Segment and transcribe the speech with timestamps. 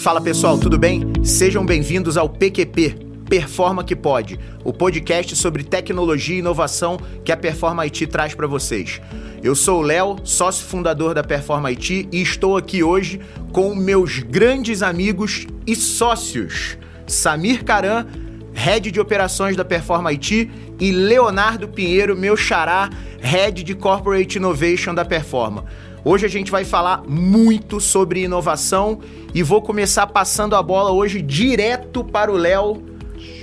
[0.00, 1.12] Fala pessoal, tudo bem?
[1.22, 2.96] Sejam bem-vindos ao PQP,
[3.28, 8.46] Performa que Pode, o podcast sobre tecnologia e inovação que a Performa IT traz para
[8.46, 8.98] vocês.
[9.42, 13.20] Eu sou o Léo, sócio fundador da Performa IT e estou aqui hoje
[13.52, 18.06] com meus grandes amigos e sócios, Samir Caran,
[18.54, 22.88] Head de Operações da Performa IT, e Leonardo Pinheiro, meu xará,
[23.20, 25.66] Head de Corporate Innovation da Performa.
[26.04, 29.00] Hoje a gente vai falar muito sobre inovação
[29.34, 32.82] e vou começar passando a bola hoje direto para o Léo.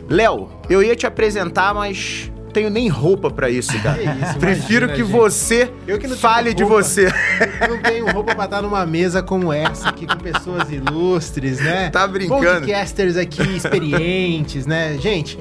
[0.10, 4.00] Léo, eu ia te apresentar, mas tenho nem roupa para isso, cara.
[4.00, 5.12] Que isso, Prefiro imagina, que gente.
[5.12, 7.08] você que fale de você.
[7.62, 11.90] Eu não tenho roupa pra estar numa mesa como essa aqui com pessoas ilustres, né?
[11.92, 12.62] Tá brincando.
[12.62, 14.98] Podcasters aqui experientes, né?
[15.00, 15.38] Gente,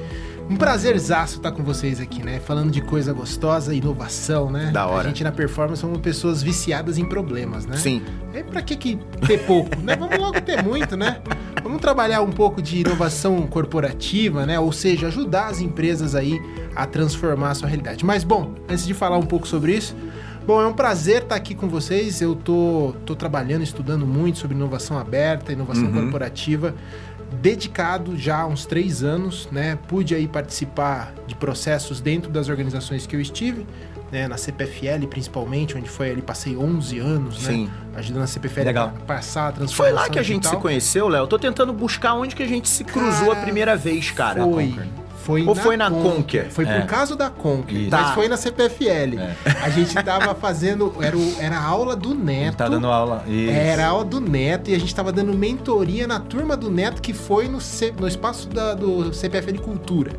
[0.49, 2.39] um prazerzaço estar com vocês aqui, né?
[2.39, 4.71] Falando de coisa gostosa, inovação, né?
[4.71, 5.05] Da hora.
[5.05, 7.75] A gente na performance somos pessoas viciadas em problemas, né?
[7.77, 8.01] Sim.
[8.33, 9.95] É pra que, que ter pouco, né?
[9.95, 11.19] Vamos logo ter muito, né?
[11.61, 14.57] Vamos trabalhar um pouco de inovação corporativa, né?
[14.59, 16.39] Ou seja, ajudar as empresas aí
[16.75, 18.05] a transformar a sua realidade.
[18.05, 19.95] Mas bom, antes de falar um pouco sobre isso,
[20.45, 22.21] bom, é um prazer estar aqui com vocês.
[22.21, 25.93] Eu tô, tô trabalhando, estudando muito sobre inovação aberta, inovação Uhum.
[26.03, 26.73] corporativa,
[27.41, 29.77] dedicado já há uns três anos, né?
[29.87, 33.65] Pude aí participar de processos dentro das organizações que eu estive.
[34.09, 37.51] Né, na CPFL principalmente, onde foi ali, passei 11 anos, né?
[37.51, 37.69] Sim.
[37.93, 38.93] ajudando a CPFL Legal.
[38.95, 40.61] a passar a transformação Foi lá que a gente se digital.
[40.61, 41.27] conheceu, Léo.
[41.27, 44.41] Tô tentando buscar onde que a gente se cruzou Cara, a primeira vez, cara.
[44.45, 44.73] Foi.
[45.27, 46.49] Foi Ou foi na Conquer?
[46.49, 46.79] Foi É.
[46.79, 47.91] por causa da Conquer, Isso.
[47.91, 48.13] mas Tá.
[48.13, 49.19] foi na CPFL.
[49.19, 49.35] É.
[49.61, 52.55] A gente tava fazendo, era, o- era a aula do Neto.
[52.55, 53.25] Tá dando aula.
[53.27, 53.51] Isso.
[53.51, 57.01] Era a aula do Neto e a gente tava dando mentoria na turma do Neto
[57.01, 60.11] que foi no, C- no espaço da- do CPFL Cultura.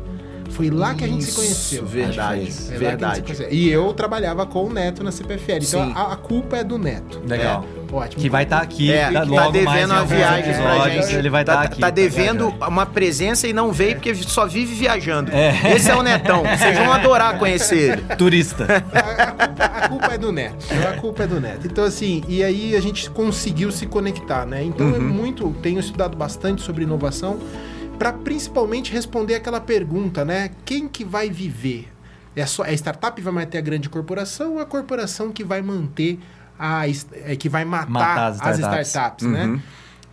[0.51, 1.85] Foi lá que a gente se conheceu.
[1.87, 3.47] Verdade, É verdade.
[3.49, 5.57] E eu trabalhava com o Neto na CPFL.
[5.63, 7.19] Então a, a culpa é do Neto.
[7.27, 7.65] Legal.
[7.91, 8.21] Ótimo.
[8.21, 11.17] Que vai estar aqui É, tá tá devendo alguns viagem pra episódios, gente.
[11.17, 11.81] Ele vai tá, estar aqui.
[11.81, 15.31] tá tá devendo uma presença e não veio porque só vive viajando.
[15.31, 15.75] É.
[15.75, 16.43] Esse é o Netão.
[16.43, 18.15] Vocês vão adorar conhecer ele.
[18.15, 18.65] Turista.
[18.93, 20.65] a, a culpa, a culpa é do Neto.
[20.87, 21.65] A culpa é do Neto.
[21.67, 24.63] Então, assim, e aí a gente conseguiu se conectar, né?
[24.63, 24.95] Então, Uhum.
[24.95, 25.49] é muito.
[25.61, 27.39] Tenho estudado bastante sobre inovação
[27.97, 30.51] para principalmente responder aquela pergunta, né?
[30.63, 31.87] Quem que vai viver?
[32.35, 36.19] É só a startup vai manter a grande corporação ou a corporação que vai manter
[36.59, 38.87] a é, que vai matar, Matar as as startups.
[38.87, 39.31] startups, Uhum.
[39.55, 39.61] né?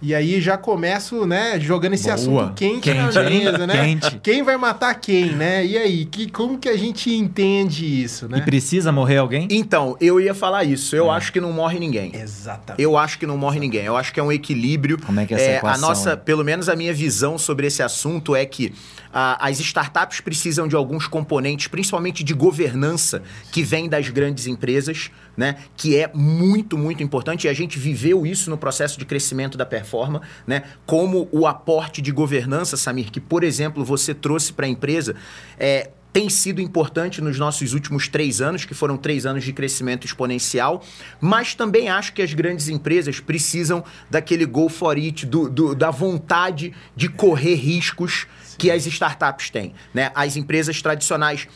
[0.03, 2.15] E aí já começo, né, jogando esse Boa.
[2.15, 3.45] assunto quente, na Quente, hein?
[3.47, 3.75] mesa, né?
[3.83, 4.21] Quente.
[4.23, 5.65] Quem vai matar quem, né?
[5.65, 8.39] E aí, que, como que a gente entende isso, né?
[8.39, 9.49] E precisa morrer alguém?
[9.51, 10.95] Então, eu ia falar isso.
[10.95, 12.15] Eu acho que não morre ninguém.
[12.15, 12.83] Exatamente.
[12.83, 13.85] Eu acho que não morre ninguém.
[13.87, 14.99] Eu acho que é um equilíbrio.
[15.01, 16.21] Como é que é essa a equação, nossa, hein?
[16.27, 18.75] pelo menos a minha visão sobre esse assunto é que
[19.19, 25.56] as startups precisam de alguns componentes, principalmente de governança, que vem das grandes empresas, né?
[25.75, 27.47] Que é muito, muito importante.
[27.47, 30.65] E a gente viveu isso no processo de crescimento da performa, né?
[30.84, 35.16] Como o aporte de governança, Samir, que, por exemplo, você trouxe para a empresa,
[35.59, 40.06] é, tem sido importante nos nossos últimos três anos, que foram três anos de crescimento
[40.06, 40.82] exponencial,
[41.21, 45.91] mas também acho que as grandes empresas precisam daquele go for it, do, do- da
[45.91, 48.26] vontade de correr riscos
[48.56, 49.75] que as startups têm.
[49.93, 50.10] Né?
[50.15, 51.47] As empresas tradicionais,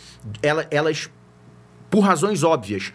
[0.42, 1.08] ela- elas,
[1.88, 2.92] por razões óbvias,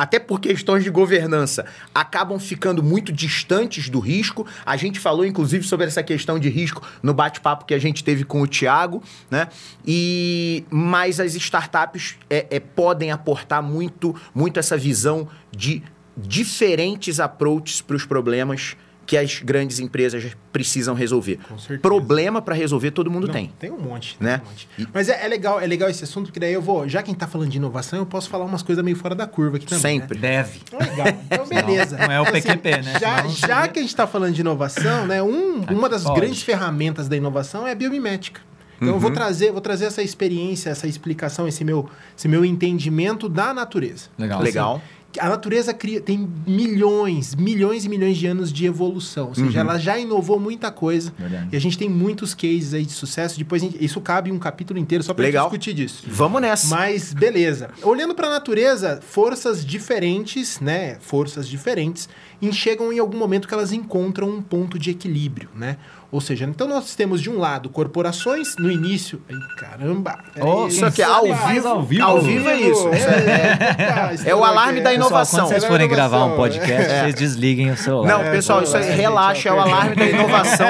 [0.00, 4.46] até por questões de governança, acabam ficando muito distantes do risco.
[4.64, 8.24] A gente falou, inclusive, sobre essa questão de risco no bate-papo que a gente teve
[8.24, 9.48] com o Tiago, né?
[9.86, 15.82] E mas as startups é, é, podem aportar muito, muito essa visão de
[16.16, 18.78] diferentes approaches para os problemas
[19.10, 21.40] que as grandes empresas precisam resolver.
[21.82, 23.52] Problema para resolver todo mundo Não, tem.
[23.58, 24.38] Tem um monte, Né?
[24.38, 24.68] tem um monte.
[24.94, 27.12] Mas é, é legal, é legal esse assunto, porque daí eu vou, já que a
[27.12, 29.66] gente tá falando de inovação, eu posso falar umas coisas meio fora da curva aqui
[29.66, 29.82] também.
[30.00, 30.16] Sempre.
[30.16, 30.60] Deve.
[30.72, 30.78] Né?
[30.90, 31.06] Legal.
[31.26, 31.98] Então, beleza.
[31.98, 32.98] não é o Assim, PQP, né?
[33.00, 35.20] Já, não já que a gente tá falando de inovação, né?
[35.20, 36.20] Um, uma das pode.
[36.20, 38.40] grandes ferramentas da inovação é a biomimética.
[38.76, 39.00] Então eu Uhum.
[39.00, 44.06] vou trazer, vou trazer essa experiência, essa explicação, esse meu, esse meu entendimento da natureza.
[44.16, 44.40] Legal.
[44.40, 44.82] Legal.
[45.18, 49.28] A natureza cria, tem milhões, milhões e milhões de anos de evolução.
[49.28, 49.68] Ou seja, Uhum.
[49.70, 51.12] ela já inovou muita coisa.
[51.18, 51.48] Verdade.
[51.52, 53.36] E a gente tem muitos cases aí de sucesso.
[53.38, 55.46] Depois, gente- isso cabe um capítulo inteiro só Legal.
[55.46, 56.04] discutir disso.
[56.06, 56.68] Vamos nessa.
[56.68, 57.70] Mas beleza.
[57.82, 60.96] Olhando para a natureza, forças diferentes, né?
[61.00, 62.08] Forças diferentes
[62.42, 65.76] enxergam em algum momento que elas encontram um ponto de equilíbrio, né?
[66.12, 69.22] Ou seja, então nós temos de um lado corporações no início.
[69.30, 70.18] Ai, caramba!
[70.40, 71.68] Oh, Isso aqui é ao vivo.
[71.68, 72.04] ao vivo.
[72.04, 72.88] Ao vivo é isso.
[72.88, 75.38] É, é, tá, É o alarme da Pessoal, inovação.
[75.40, 78.08] quando vocês É forem gravar um podcast, vocês desliguem o celular.
[78.08, 80.66] Não, É, pessoal, isso aí, relaxa, é o alarme da inovação.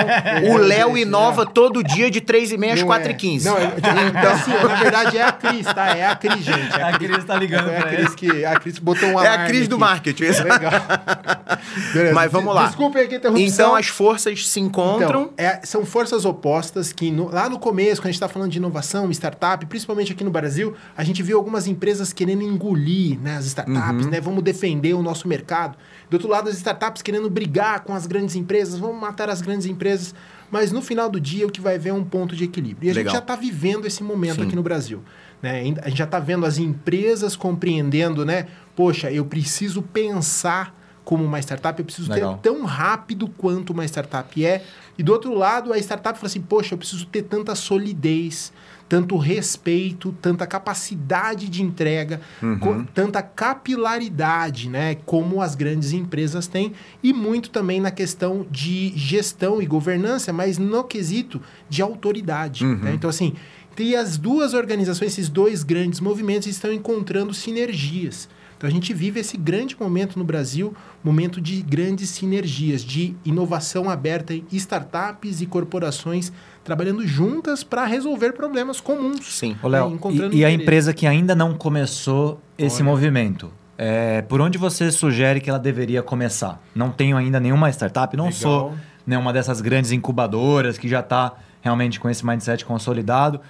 [0.52, 3.10] O Léo inova todo dia de 3 e meia às Não 4 é.
[3.10, 3.64] e 15 Não, é,
[4.08, 5.96] então, assim, na verdade é a Cris, tá?
[5.96, 6.78] É a Cris, gente.
[6.78, 9.44] É A Cris tá ligando é a Cris que a Cris botou um É alarme
[9.44, 10.24] a Cris do marketing.
[10.24, 10.72] Legal.
[11.92, 12.14] Beleza.
[12.14, 12.66] Mas vamos lá.
[12.66, 13.46] Desculpem aqui a interrupção.
[13.46, 15.22] Então as forças se encontram.
[15.22, 18.50] Então, é, são forças opostas que no- lá no começo, quando a gente está falando
[18.50, 23.36] de inovação, startup, principalmente aqui no Brasil, a gente viu algumas empresas querendo engolir né,
[23.36, 24.10] as startups, Uhum.
[24.10, 24.20] né?
[24.20, 25.76] Vamos defender o nosso mercado.
[26.08, 29.66] Do outro lado, as startups querendo brigar com as grandes empresas, vamos matar as grandes
[29.66, 30.14] empresas.
[30.50, 32.88] Mas no final do dia, o que vai ver é um ponto de equilíbrio.
[32.88, 33.12] E a Legal.
[33.12, 34.46] gente já está vivendo esse momento Sim.
[34.48, 35.00] aqui no Brasil.
[35.40, 35.60] Né?
[35.82, 38.46] A gente já está vendo as empresas compreendendo, né?
[38.74, 40.74] Poxa, eu preciso pensar
[41.10, 42.38] como uma startup, eu preciso Legal.
[42.38, 44.62] ter tão rápido quanto uma startup é.
[44.96, 48.52] E do outro lado, a startup fala assim: poxa, eu preciso ter tanta solidez,
[48.88, 52.20] tanto respeito, tanta capacidade de entrega,
[52.60, 54.94] co- tanta capilaridade, né?
[55.04, 60.58] Como as grandes empresas têm, e muito também na questão de gestão e governança, mas
[60.58, 62.64] no quesito de autoridade.
[62.64, 62.92] né?
[62.94, 63.34] Então, assim.
[63.78, 68.28] E as duas organizações, esses dois grandes movimentos, estão encontrando sinergias.
[68.60, 73.88] Então a gente vive esse grande momento no Brasil, momento de grandes sinergias, de inovação
[73.88, 76.30] aberta em startups e corporações
[76.62, 79.34] trabalhando juntas para resolver problemas comuns.
[79.34, 79.56] Sim.
[79.62, 82.90] Ô, Léo, É, encontrando e, e a empresa que ainda não começou esse Olha.
[82.90, 86.62] movimento, é, por onde você sugere que ela deveria começar?
[86.74, 88.38] Não tenho ainda nenhuma startup, não Legal.
[88.38, 88.74] sou
[89.06, 93.40] nenhuma dessas grandes incubadoras que já está realmente com esse mindset consolidado.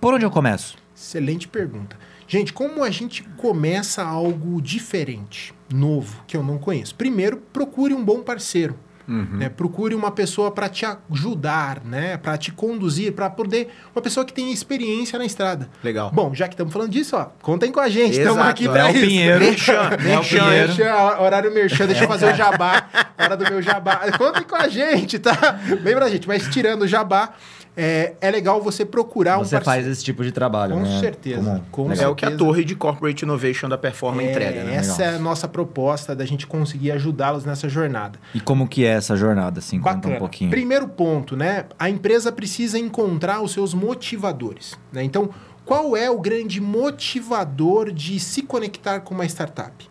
[0.00, 0.76] Por onde eu começo?
[0.94, 1.96] Excelente pergunta.
[2.32, 6.94] Gente, como a gente começa algo diferente, novo, que eu não conheço?
[6.94, 8.74] Primeiro, procure um bom parceiro.
[9.06, 9.50] né?
[9.50, 12.16] Procure uma pessoa para te ajudar, né?
[12.16, 13.68] para te conduzir, para poder.
[13.94, 15.68] Uma pessoa que tenha experiência na estrada.
[15.84, 16.10] Legal.
[16.10, 18.18] Bom, já que estamos falando disso, ó, contem com a gente.
[18.18, 19.06] Estamos aqui para Léo isso.
[19.06, 19.38] Pinheiro.
[19.38, 20.46] Merchan, Léo merchan.
[20.46, 22.88] Merchan, horário merchan, deixa eu fazer o jabá.
[23.18, 24.10] Hora do meu jabá.
[24.16, 25.60] Contem com a gente, tá?
[25.82, 26.26] Lembra, gente?
[26.26, 27.34] Mas tirando o jabá,
[27.76, 29.64] é, é legal você procurar um você parceiro.
[29.64, 31.00] faz esse tipo de trabalho, Com né?
[31.00, 32.04] certeza, com Legal.
[32.04, 32.46] É o que a certeza.
[32.50, 34.74] torre de Corporate Innovation da Performa É, entrega, né?
[34.76, 38.18] Essa é a nossa proposta da gente conseguir ajudá-los nessa jornada.
[38.34, 39.78] E como que é essa jornada, assim?
[39.78, 40.16] Conta Bacana.
[40.16, 40.50] um pouquinho.
[40.50, 41.64] Primeiro ponto, né?
[41.78, 44.78] A empresa precisa encontrar os seus motivadores.
[44.92, 45.02] Né?
[45.02, 45.30] Então,
[45.64, 46.60] qual é o grande
[47.06, 49.90] motivador de se conectar com uma startup?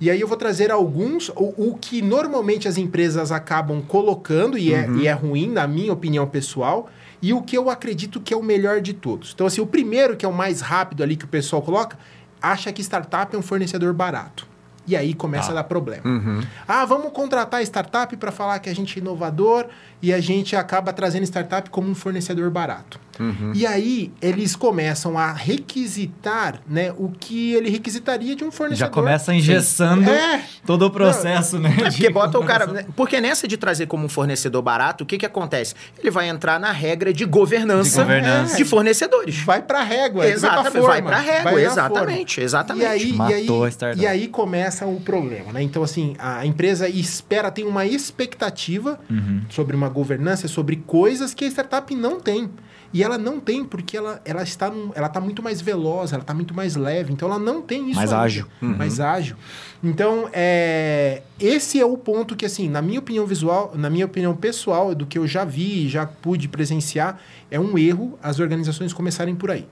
[0.00, 4.72] E aí eu vou trazer alguns, o, o que normalmente as empresas acabam colocando, e,
[4.74, 6.88] é, e é ruim, na minha opinião pessoal,
[7.28, 9.32] e o que eu acredito que é o melhor de todos.
[9.34, 11.98] Então, assim, o primeiro, que é o mais rápido ali que o pessoal coloca,
[12.40, 14.46] acha que startup é um fornecedor barato.
[14.86, 15.52] E aí começa Tá.
[15.52, 16.06] a dar problema.
[16.08, 16.40] Uhum.
[16.68, 19.66] Ah, vamos contratar startup para falar que a gente é inovador
[20.00, 23.00] e a gente acaba trazendo startup como um fornecedor barato.
[23.18, 23.52] Uhum.
[23.54, 28.88] E aí eles começam a requisitar né, o que ele requisitaria de um fornecedor.
[28.88, 30.42] Já começa engessando É.
[30.64, 31.74] todo o processo, né?
[31.78, 32.66] É porque bota o cara.
[32.66, 32.84] né?
[32.96, 35.74] Porque nessa de trazer como um fornecedor barato, o que, que acontece?
[35.98, 38.56] Ele vai entrar na regra de governança De governança.
[38.56, 39.38] de fornecedores.
[39.42, 42.44] Vai para régua, Exatamente, vai pra régua, vai exatamente, forma.
[42.44, 42.82] exatamente.
[42.82, 45.62] E aí, e, Matou aí, e aí começa o problema, né?
[45.62, 49.42] Então, assim, a empresa espera, tem uma expectativa Uhum.
[49.48, 52.50] sobre uma governança, sobre coisas que a startup não tem.
[52.96, 56.22] E ela não tem porque ela, ela está num, ela está muito mais veloz, ela
[56.22, 57.12] está muito mais leve.
[57.12, 58.24] Então ela não tem isso Mais ainda.
[58.24, 58.46] ágil.
[58.58, 59.36] Mais ágil.
[59.84, 64.34] Então, é, esse é o ponto que, assim, na minha opinião visual, na minha opinião
[64.34, 67.20] pessoal, do que eu já vi, já pude presenciar,
[67.50, 69.68] é um erro as organizações começarem por aí.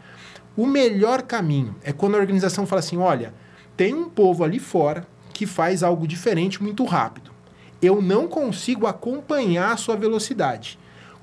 [0.54, 3.32] O melhor caminho é quando a organização fala assim: olha,
[3.74, 7.30] tem um povo ali fora que faz algo diferente muito rápido.
[7.80, 10.78] Eu não consigo acompanhar a sua velocidade.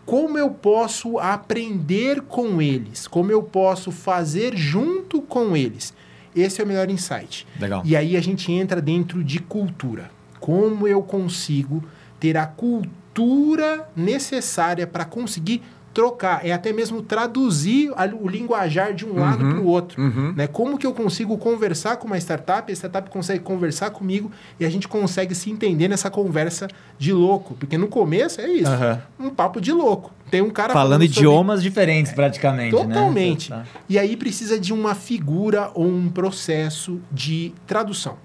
[0.06, 3.08] Como eu posso aprender com eles?
[3.08, 5.94] Como eu posso fazer junto com eles?
[6.36, 7.48] Esse é o melhor insight.
[7.60, 7.82] Legal.
[7.86, 10.10] E aí a gente entra dentro de cultura.
[10.40, 11.84] Como eu consigo
[12.20, 15.62] ter a cultura necessária para conseguir
[15.94, 20.02] trocar, é até mesmo traduzir o linguajar de um lado para o outro.
[20.02, 20.34] Uhum.
[20.36, 20.48] Né?
[20.48, 24.70] Como que eu consigo conversar com uma startup, a startup consegue conversar comigo e a
[24.70, 26.68] gente consegue se entender nessa conversa
[26.98, 27.56] de louco.
[27.56, 29.02] Porque no começo é isso, Aham.
[29.20, 30.12] um papo de louco.
[30.30, 32.82] Tem um cara Falando sobre- idiomas diferentes, praticamente, né?
[32.84, 33.50] Totalmente.
[33.50, 33.66] Tá.
[33.90, 38.16] E aí precisa de uma figura ou um processo de tradução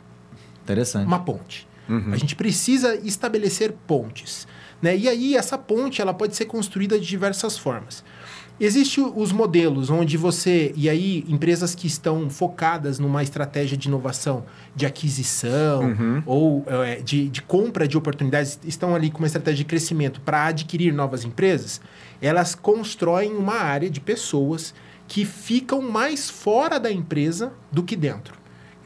[0.62, 1.06] Interessante.
[1.06, 1.66] uma ponte.
[1.88, 2.12] Uhum.
[2.12, 4.46] A gente precisa estabelecer pontes.
[4.80, 4.97] Né?
[4.97, 8.04] E aí, essa ponte ela pode ser construída de diversas formas.
[8.59, 14.45] Existem os modelos onde você, e aí, empresas que estão focadas numa estratégia de inovação,
[14.75, 16.23] de aquisição Uhum.
[16.25, 20.47] ou é, de, de compra de oportunidades, estão ali com uma estratégia de crescimento para
[20.47, 21.83] adquirir novas empresas,
[22.21, 24.75] elas constroem uma área de pessoas
[25.06, 28.35] que ficam mais fora da empresa do que dentro.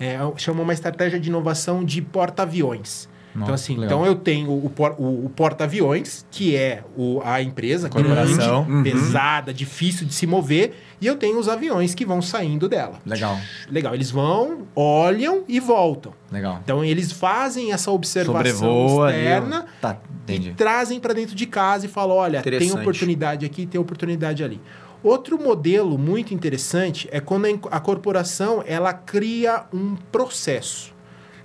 [0.01, 3.09] É, chama uma estratégia de inovação de porta-aviões.
[3.31, 3.87] Então, Nossa, assim, legal.
[3.87, 8.65] então eu tenho o, o- o porta-aviões, que é o, a empresa, é Corporação.
[8.65, 12.99] grande, pesada, difícil de se mover, e eu tenho os aviões que vão saindo dela.
[13.07, 13.39] Legal,
[13.71, 16.13] Legal, eles vão, olham e voltam.
[16.31, 16.59] legal.
[16.65, 19.67] Então eles fazem essa observação Sobrevoa externa.
[19.81, 19.97] Tá,
[20.29, 24.61] e trazem para dentro de casa e falam: olha, tem oportunidade aqui, tem oportunidade ali.
[25.03, 30.93] Outro modelo muito interessante é quando a a corporação ela cria um processo.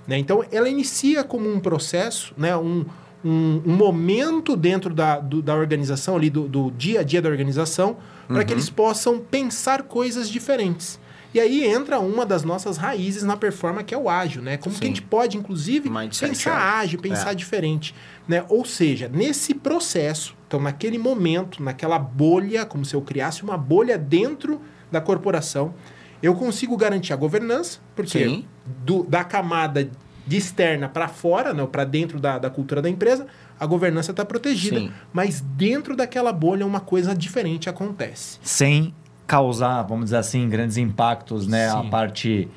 [0.06, 0.18] Né?
[0.18, 2.56] Então, ela inicia como um processo, né?
[2.56, 2.84] um,
[3.24, 7.28] um, um momento dentro da, do- da organização, ali, do, do dia a dia da
[7.28, 7.96] organização,
[8.28, 10.98] para que eles possam pensar coisas diferentes.
[11.34, 14.56] E aí entra uma das nossas raízes na performance, que é o ágil, né?
[14.56, 14.94] Como que a Sim.
[14.94, 16.78] gente pode, inclusive, Mindset pensar ágil.
[16.80, 17.34] ágil, pensar É.
[17.34, 17.94] diferente,
[18.26, 18.44] né?
[18.48, 23.98] Ou seja, nesse processo, então naquele momento, naquela bolha, como se eu criasse uma bolha
[23.98, 24.60] dentro
[24.90, 25.74] da corporação,
[26.22, 28.46] eu consigo garantir a governança, porque Sim.
[28.84, 29.88] Do- da camada
[30.26, 33.26] de externa para fora, né, para dentro da, da cultura da empresa,
[33.58, 34.90] a governança está protegida, Sim.
[35.12, 38.38] mas dentro daquela bolha uma coisa diferente acontece.
[38.42, 38.92] Sem
[39.26, 41.68] causar, vamos dizer assim, grandes impactos, né?
[41.68, 42.48] A parte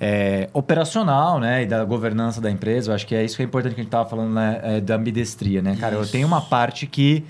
[0.00, 1.62] é, operacional, né?
[1.62, 2.90] E da governança da empresa.
[2.90, 4.60] Eu acho que é isso que é importante que a gente estava falando, né?
[4.62, 5.76] é, da ambidestria, né?
[5.78, 7.24] Cara, eu tenho uma parte que...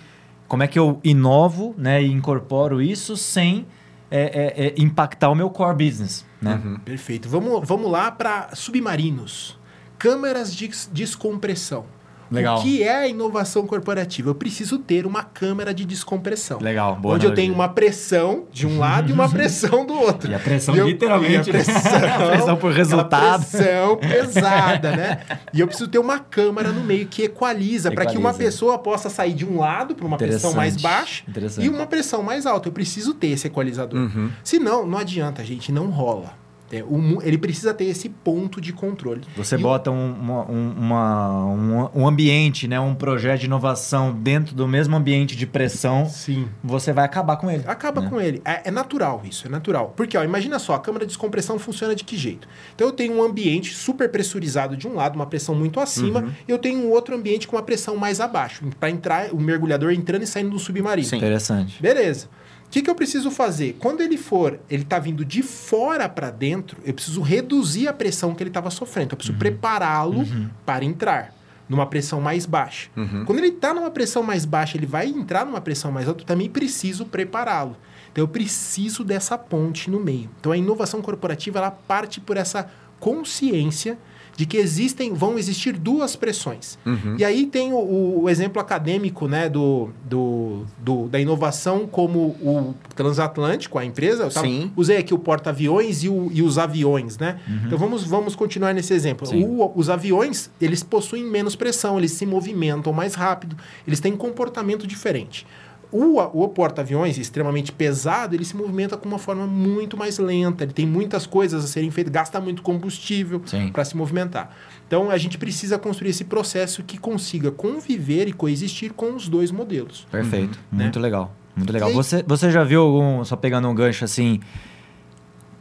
[0.49, 2.03] Como é que eu inovo, né?
[2.03, 3.67] E incorporo isso sem
[4.11, 6.81] é, é, é, impactar o meu core business, né?
[6.85, 7.29] Perfeito.
[7.29, 9.59] Vamos, vamos lá para submarinos.
[9.99, 11.87] Câmeras de descompressão.
[12.31, 12.59] Legal.
[12.59, 14.31] O que é a inovação corporativa?
[14.31, 16.59] Eu preciso ter uma câmera de descompressão.
[16.61, 17.45] Legal, boa onde eu analogia.
[17.45, 20.31] tenho uma pressão de um lado e uma pressão do outro.
[20.31, 21.65] E a pressão, E eu- literalmente, e a né?
[21.65, 23.45] pressão, A pressão por resultado.
[23.47, 25.19] pressão pesada, né?
[25.53, 28.39] E eu preciso ter uma câmera no meio que equaliza, para que uma Equaliza.
[28.51, 31.25] pessoa possa sair de um lado para uma pressão mais baixa
[31.61, 32.69] e uma pressão mais alta.
[32.69, 33.99] Eu preciso ter esse equalizador.
[34.01, 34.31] Uhum.
[34.43, 36.35] Senão, não adianta, gente, não rola.
[36.73, 39.21] É, o ele precisa ter esse ponto de controle.
[39.37, 42.79] Você E bota um, uma- um, uma- um, um ambiente, né?
[42.81, 46.49] um projeto de inovação dentro do mesmo ambiente de pressão, Sim.
[46.65, 47.63] você vai acabar com ele.
[47.67, 48.09] Acaba né?
[48.11, 48.43] com ele.
[48.45, 49.93] É, é natural isso, é natural.
[49.97, 52.49] Porque, ó, imagina só, a câmara de descompressão funciona de que jeito?
[52.75, 56.31] Então eu tenho um ambiente super pressurizado de um lado, uma pressão muito acima, Uhum.
[56.49, 59.93] e eu tenho um outro ambiente com uma pressão mais abaixo, para entrar o mergulhador
[59.93, 61.07] entrando e saindo do submarino.
[61.09, 61.17] Sim.
[61.19, 61.81] Interessante.
[61.81, 62.29] Beleza.
[62.67, 63.77] O que, que eu preciso fazer?
[63.79, 68.35] Quando ele for, ele tá vindo de fora para dentro, eu preciso reduzir a pressão
[68.35, 69.13] que ele estava sofrendo.
[69.13, 70.25] Eu preciso prepará-lo
[70.67, 71.35] para entrar
[71.69, 72.91] numa pressão mais baixa.
[73.25, 76.27] Quando ele está numa pressão mais baixa, ele vai entrar numa pressão mais alta, eu
[76.27, 77.77] também preciso prepará-lo.
[78.13, 80.31] Então eu preciso dessa ponte no meio.
[80.41, 82.71] Então a inovação corporativa ela parte por essa
[83.01, 83.99] consciência
[84.37, 86.79] de que existem, vão existir duas pressões.
[87.19, 92.75] E aí tem o, o exemplo acadêmico né, do, do, do- da inovação como o
[92.95, 94.25] transatlântico, a empresa.
[94.25, 94.71] Eu tava- Sim.
[94.77, 97.41] usei aqui o porta-aviões e, o- e os aviões, né?
[97.65, 99.27] Então vamos, vamos continuar nesse exemplo.
[99.43, 104.87] O- os aviões, eles possuem menos pressão, eles se movimentam mais rápido, eles têm comportamento
[104.87, 105.47] diferente.
[105.93, 110.73] O, o porta-aviões, extremamente pesado, ele se movimenta com uma forma muito mais lenta, ele
[110.73, 113.41] tem muitas coisas a serem feitas, gasta muito combustível
[113.73, 114.55] para se movimentar.
[114.87, 119.51] Então a gente precisa construir esse processo que consiga conviver e coexistir com os dois
[119.53, 120.07] modelos.
[120.11, 120.59] Perfeito.
[120.73, 120.85] Né?
[120.85, 121.35] Muito legal.
[121.55, 121.89] Muito legal.
[121.89, 124.41] Aí- Você, você já viu algum, só pegando um gancho assim,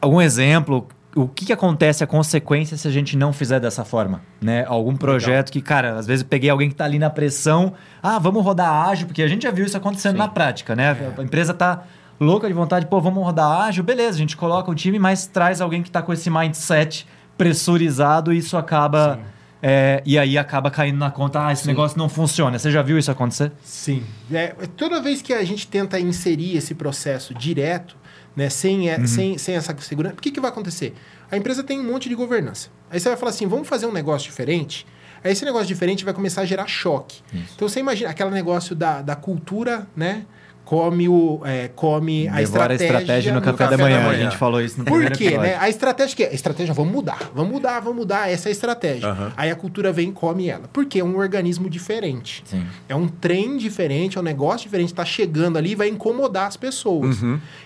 [0.01, 0.87] algum exemplo?
[1.15, 4.21] O que, que acontece, a consequência se a gente não fizer dessa forma?
[4.41, 4.65] Né?
[4.67, 7.71] Algum projeto que, cara, às vezes eu peguei alguém que tá ali na pressão,
[8.03, 10.17] ah, vamos rodar ágil, porque a gente já viu isso acontecendo Sim.
[10.19, 11.13] na prática, né?
[11.17, 11.85] A empresa tá
[12.19, 15.61] louca de vontade, pô, vamos rodar ágil, beleza, a gente coloca o time, mas traz
[15.61, 17.07] alguém que tá com esse mindset
[17.37, 19.19] pressurizado e isso acaba.
[19.61, 22.59] é, e aí acaba caindo na conta, ah, esse negócio não funciona.
[22.59, 23.53] Você já viu isso acontecer?
[23.63, 24.03] Sim.
[24.31, 27.95] É, toda vez que a gente tenta inserir esse processo direto,
[28.35, 30.93] né, sem, é, sem, sem essa segurança, o que, que vai acontecer?
[31.31, 32.69] A empresa tem um monte de governança.
[32.89, 34.85] Aí você vai falar assim, vamos fazer um negócio diferente?
[35.23, 37.21] Aí esse negócio diferente vai começar a gerar choque.
[37.55, 40.25] Então você imagina aquele negócio da, da cultura, né?
[40.65, 44.09] Come, o, é, come a estratégia, a estratégia no, café, da manhã.
[44.09, 45.41] A gente falou isso no Por quê, episódio.
[45.41, 45.57] né?
[45.59, 46.29] A estratégia que é?
[46.29, 49.07] A estratégia, vamos mudar, vamos mudar, vamos mudar, essa é a estratégia.
[49.09, 49.31] Aham.
[49.37, 50.67] Aí a cultura vem e come ela.
[50.73, 52.41] Porque é um organismo diferente.
[52.45, 52.65] Sim.
[52.89, 56.57] É um trem diferente, é um negócio diferente, está chegando ali e vai incomodar as
[56.57, 57.19] pessoas.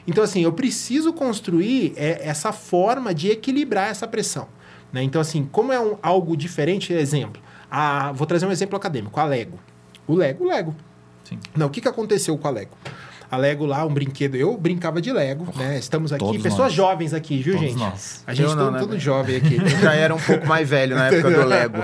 [0.05, 4.47] Então, assim, eu preciso construir é, essa forma de equilibrar essa pressão.
[4.91, 5.01] né?
[5.03, 7.41] Então, assim, como é um- algo diferente, exemplo,
[7.71, 9.57] a- vou trazer um exemplo acadêmico, a Lego.
[10.07, 10.75] O Lego, o Lego.
[11.29, 11.39] Sim.
[11.55, 12.75] Não, o que, que aconteceu com a Lego?
[13.31, 15.77] A Lego lá, um brinquedo, eu brincava de Lego, né?
[15.77, 16.73] Estamos aqui, pessoas nós.
[16.73, 17.77] jovens aqui, viu, Todos gente?
[17.79, 18.23] nós.
[18.25, 19.57] A gente Eu não, todo, né, jovem aqui.
[19.57, 21.77] Eu já era um pouco mais velho na época do Lego.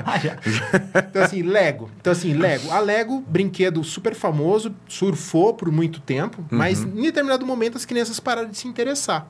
[1.08, 1.92] Então, assim, Lego.
[2.02, 2.72] Então, assim, Lego.
[2.72, 8.20] A Lego, brinquedo super famoso, surfou por muito tempo, mas em determinado momento as crianças
[8.20, 9.28] pararam de se interessar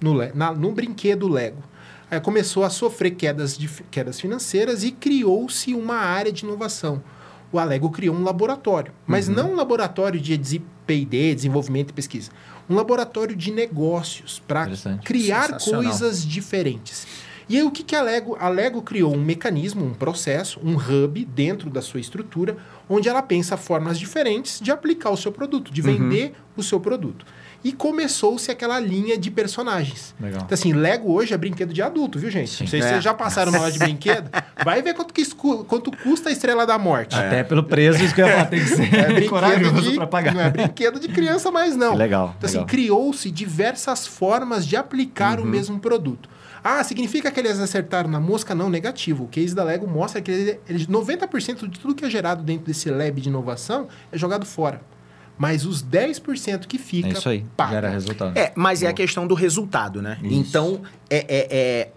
[0.00, 1.62] no, na- no brinquedo Lego.
[2.10, 7.00] Aí começou a sofrer quedas, de, quedas financeiras e criou-se uma área de inovação.
[7.52, 9.34] O Alego criou um laboratório, mas Uhum.
[9.34, 12.30] não um laboratório de P&D, desenvolvimento e pesquisa.
[12.68, 14.66] Um laboratório de negócios para
[15.04, 17.06] criar coisas diferentes.
[17.48, 18.36] E aí o que, que a Lego?
[18.40, 22.56] A Lego criou um mecanismo, um processo, um hub dentro da sua estrutura,
[22.88, 27.26] onde ela pensa formas diferentes de aplicar o seu produto, de vender o seu produto.
[27.64, 30.14] E começou-se aquela linha de personagens.
[30.20, 30.42] Legal.
[30.44, 32.50] Então, assim, Lego hoje é brinquedo de adulto, viu, gente?
[32.50, 32.64] Sim.
[32.64, 32.90] Não sei se É.
[32.90, 34.28] vocês já passaram na hora de brinquedo.
[34.64, 35.24] Vai ver quanto, que
[35.68, 37.14] quanto custa a Estrela da Morte.
[37.14, 40.06] Até pelo preço, isso que eu ia falar, tem que ser É brinquedo corajoso pra
[40.06, 40.34] pagar.
[40.34, 41.94] não é brinquedo de criança mais não.
[41.94, 42.66] Legal, Então assim, legal.
[42.68, 45.44] criou-se diversas formas de aplicar Uhum.
[45.44, 46.28] o mesmo produto.
[46.64, 48.54] Ah, significa que eles acertaram na mosca?
[48.54, 49.24] Não, negativo.
[49.24, 52.66] O case da Lego mostra que ele- eles, 90% de tudo que é gerado dentro
[52.66, 54.80] desse lab de inovação é jogado fora.
[55.42, 57.72] Mas os 10% que fica, É isso aí, paga.
[57.72, 58.38] gera resultado.
[58.38, 58.94] É, mas é a Boa.
[58.96, 60.16] questão do resultado, né?
[60.22, 60.32] Isso.
[60.34, 61.88] Então, é, é, é,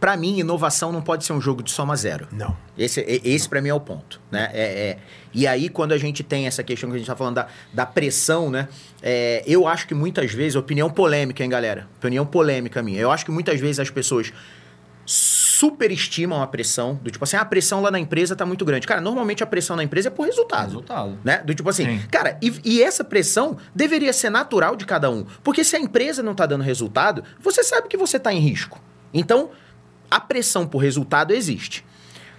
[0.00, 2.26] para mim, inovação não pode ser um jogo de soma zero.
[2.32, 2.56] Não.
[2.78, 4.48] Esse, e- esse para mim é o ponto, né?
[4.54, 4.98] É, é-
[5.34, 7.84] e aí, quando a gente tem essa questão que a gente tá falando da, da
[7.84, 8.66] pressão, né?
[9.02, 11.86] É, eu acho que muitas vezes, opinião polêmica, hein, galera?
[11.98, 12.98] Opinião polêmica minha.
[12.98, 14.32] Eu acho que muitas vezes as pessoas
[15.60, 18.86] superestimam a pressão, do tipo assim, "Ah, a pressão lá na empresa tá muito grande.
[18.86, 20.66] Cara, normalmente a pressão na empresa é por resultado.
[20.68, 21.18] Resultado.
[21.22, 21.42] Né?
[21.44, 22.06] Do tipo assim, Sim.
[22.10, 25.26] cara, e, e essa pressão deveria ser natural de cada um.
[25.44, 28.80] Porque se a empresa não tá dando resultado, você sabe que você tá em risco.
[29.12, 29.50] Então,
[30.10, 31.84] a pressão por resultado existe.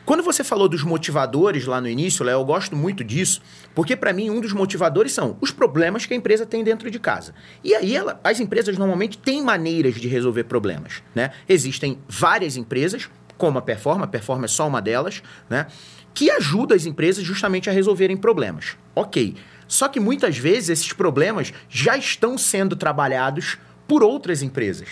[0.05, 3.41] Quando você falou dos motivadores lá no início, Léo, eu gosto muito disso,
[3.73, 6.99] porque para mim um dos motivadores são os problemas que a empresa tem dentro de
[6.99, 7.33] casa.
[7.63, 11.31] E aí ela- as empresas normalmente têm maneiras de resolver problemas, né?
[11.47, 15.67] Existem várias empresas, como a Performa, a Performa é só uma delas, né?
[16.13, 18.75] Que ajuda as empresas justamente a resolverem problemas.
[18.95, 19.35] Ok.
[19.67, 24.89] Só que muitas vezes esses problemas já estão sendo trabalhados por outras empresas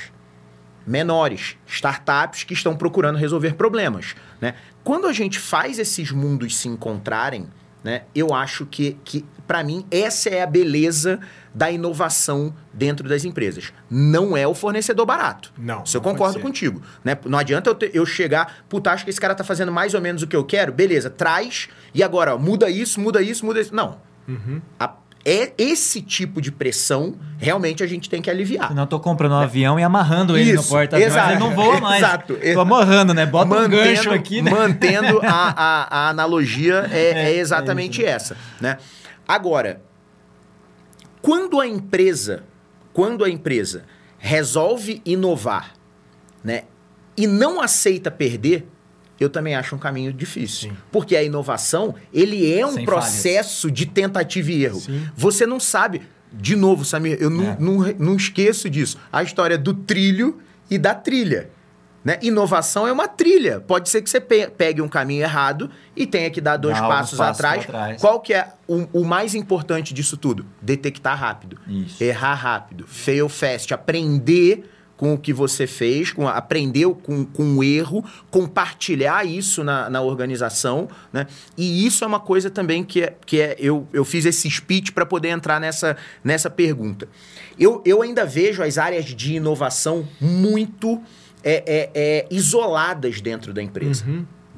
[0.90, 4.16] menores, startups que estão procurando resolver problemas.
[4.42, 4.56] Né?
[4.84, 7.48] Quando a gente faz esses mundos se encontrarem,
[7.84, 11.20] né, eu acho que, que para mim, essa é a beleza
[11.54, 13.72] da inovação dentro das empresas.
[13.90, 15.52] Não é o fornecedor barato.
[15.58, 16.82] Não, Isso eu concordo contigo.
[17.04, 17.18] Né?
[17.26, 20.02] Não adianta eu, te- eu chegar, puta, acho que esse cara tá fazendo mais ou
[20.02, 23.60] menos o que eu quero, beleza, traz, e agora, ó, muda isso, muda isso, muda
[23.62, 23.74] isso.
[23.74, 24.00] Não.
[24.28, 24.62] Uhum.
[24.80, 24.94] A-
[25.26, 28.76] é esse tipo de pressão, realmente a gente tem que aliviar.
[28.76, 31.80] Eu tô comprando um avião e amarrando ele no Isso, porta exato, ele não voa
[31.80, 32.02] mais.
[32.02, 32.38] exato.
[32.54, 33.26] Tô amarrando, né?
[33.26, 34.50] Bota um gancho aqui, né?
[34.52, 38.38] Mantendo a, a, a analogia, é, É, é exatamente é essa.
[38.60, 38.78] Né?
[39.28, 39.82] Agora,
[41.22, 42.44] quando a empresa,
[42.94, 43.86] quando a empresa
[44.18, 45.74] resolve inovar
[46.44, 46.64] né,
[47.16, 48.68] e não aceita perder,
[49.20, 50.70] eu também acho um caminho difícil.
[50.70, 50.78] Sim.
[50.92, 54.80] Porque a inovação, ele é um Sem processo de tentativa e erro.
[54.80, 55.08] Sim.
[55.16, 56.02] Você não sabe.
[56.32, 57.58] De novo, Samir, eu não, É.
[57.60, 58.98] não, não esqueço disso.
[59.12, 61.50] A história do trilho e da trilha.
[62.06, 62.18] Né?
[62.22, 63.60] Inovação é uma trilha.
[63.60, 66.88] Pode ser que você pe- pegue um caminho errado e tenha que dar dois Dá
[66.88, 67.66] passos passos atrás.
[67.66, 68.02] pra trás.
[68.02, 70.46] Qual que é o, o mais importante disso tudo?
[70.62, 71.60] Detectar rápido.
[71.68, 72.02] Isso.
[72.02, 72.86] Errar rápido.
[72.88, 73.74] Fail fast.
[73.74, 74.64] Aprender
[75.00, 80.02] com o que você fez, com, aprender com, com o erro, compartilhar isso na, na
[80.02, 81.26] organização, né?
[81.58, 84.92] E isso é uma coisa também que é, que é eu, eu fiz esse speech
[84.92, 87.08] para poder entrar nessa, nessa pergunta.
[87.58, 91.02] Eu, eu ainda vejo as áreas de inovação muito
[91.42, 94.04] é, é, é, isoladas dentro da empresa.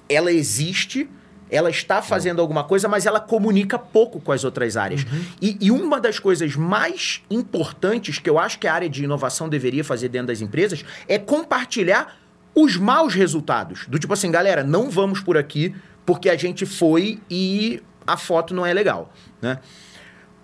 [0.09, 1.07] Ela existe,
[1.51, 5.05] ela está fazendo alguma coisa, mas ela comunica pouco com as outras áreas.
[5.41, 9.49] E, e uma das coisas mais importantes que eu acho que a área de inovação
[9.49, 12.17] deveria fazer dentro das empresas é compartilhar
[12.55, 13.85] os maus resultados.
[13.87, 18.53] Do tipo assim, galera, não vamos por aqui porque a gente foi e a foto
[18.53, 19.59] não é legal, né?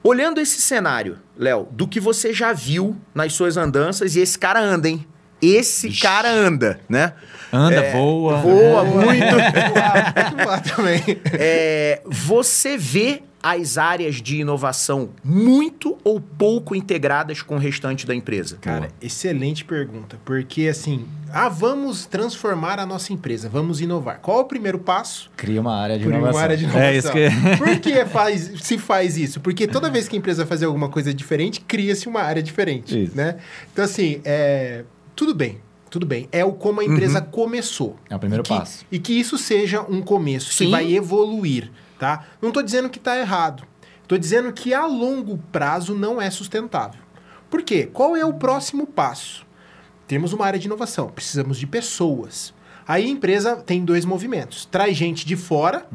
[0.03, 4.61] Olhando esse cenário, Léo, do que você já viu nas suas andanças, e esse cara
[4.61, 5.05] anda, hein?
[5.41, 6.01] Esse Ixi.
[6.01, 7.13] cara anda, né?
[7.51, 8.37] Anda, É, voa.
[8.37, 9.35] Voa muito.
[10.45, 11.01] Lá também.
[11.33, 18.13] É, você vê as áreas de inovação muito ou pouco integradas com o restante da
[18.13, 18.57] empresa?
[18.59, 20.17] Cara, excelente pergunta.
[20.25, 24.19] Porque assim, ah, vamos transformar a nossa empresa, vamos inovar.
[24.21, 25.29] Qual é o primeiro passo?
[25.37, 26.35] Cria uma área de Por inovação.
[26.35, 26.87] uma área de inovação.
[26.87, 27.29] É isso que...
[27.57, 29.39] Por que faz, se faz isso?
[29.39, 33.15] Porque toda vez que a empresa fazer alguma coisa diferente, cria-se uma área diferente, Isso.
[33.15, 33.37] né?
[33.71, 34.83] Então assim, é,
[35.17, 36.29] tudo bem, tudo bem.
[36.31, 37.97] É o como a empresa começou.
[38.07, 38.85] É o primeiro e que, passo.
[38.91, 40.65] E que isso seja um começo, Sim.
[40.65, 42.25] que vai evoluir, tá?
[42.39, 43.63] Não estou dizendo que está errado.
[44.03, 47.01] Estou dizendo que a longo prazo não é sustentável.
[47.49, 47.89] Por quê?
[47.91, 49.45] Qual é o próximo passo?
[50.07, 52.53] Temos uma área de inovação, precisamos de pessoas.
[52.87, 54.65] Aí a empresa tem dois movimentos.
[54.65, 55.87] Traz gente de fora,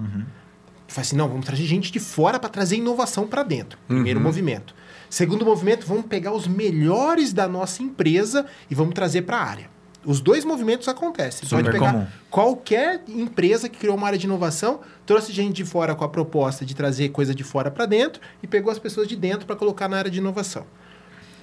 [0.88, 3.78] fala assim, não, vamos trazer gente de fora para trazer inovação para dentro.
[3.86, 4.74] Primeiro movimento.
[5.12, 9.70] Segundo movimento, vamos pegar os melhores da nossa empresa e vamos trazer para a área.
[10.06, 11.46] Os dois movimentos acontecem.
[11.46, 12.06] Super Pode pegar comum.
[12.30, 16.64] qualquer empresa que criou uma área de inovação, trouxe gente de fora com a proposta
[16.64, 19.86] de trazer coisa de fora para dentro e pegou as pessoas de dentro para colocar
[19.86, 20.64] na área de inovação.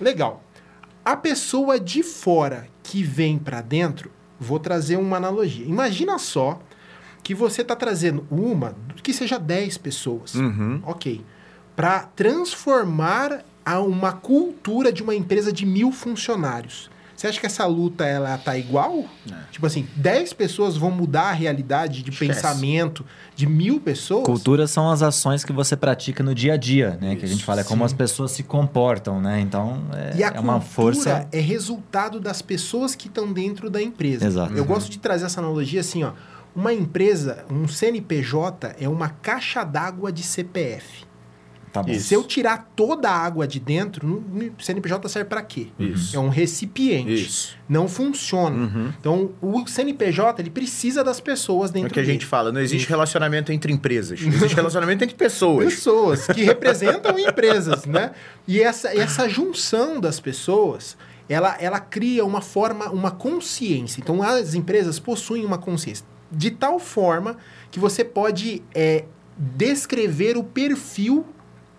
[0.02, 0.44] Legal.
[1.06, 5.68] A pessoa de fora que vem para dentro, vou trazer uma analogia.
[5.68, 6.60] Imagina só
[7.22, 10.34] que você está trazendo uma, que seja 10 pessoas.
[10.34, 10.82] Uhum.
[10.88, 11.24] Ok.
[11.76, 16.90] Para transformar a uma cultura de uma empresa de mil funcionários.
[17.20, 19.04] Você acha que essa luta ela tá igual?
[19.52, 22.32] Tipo assim, 10 pessoas vão mudar a realidade de Esquece.
[22.32, 24.24] pensamento de mil pessoas?
[24.24, 27.18] Cultura são as ações que você pratica no dia a dia, né?
[27.18, 29.42] que a gente fala, é como as pessoas se comportam, né?
[29.42, 31.28] Então, é, E a é uma força...
[31.30, 34.26] é resultado das pessoas que estão dentro da empresa.
[34.26, 34.54] Exato.
[34.54, 36.14] Eu gosto de trazer essa analogia assim, ó.
[36.56, 41.09] Uma empresa, um CNPJ é uma caixa d'água de CPF.
[41.72, 41.92] Tá bom.
[41.92, 42.08] Isso.
[42.08, 45.68] Se eu tirar toda a água de dentro, o CNPJ serve para quê?
[45.80, 46.16] Isso.
[46.16, 47.14] É um recipiente.
[47.14, 47.58] Isso.
[47.68, 48.56] Não funciona.
[48.56, 48.94] Uhum.
[49.00, 52.62] Então, o CNPJ ele precisa das pessoas É dentro o que a gente fala, não
[52.62, 54.20] existe relacionamento entre empresas.
[54.40, 55.66] Existe relacionamento entre pessoas.
[55.74, 58.12] pessoas que representam empresas, né?
[58.48, 64.00] E essa, essa junção das pessoas, ela, ela cria uma forma, uma consciência.
[64.02, 67.38] Então, as empresas possuem uma consciência de tal forma
[67.72, 69.06] que você pode é,
[69.38, 71.26] descrever o perfil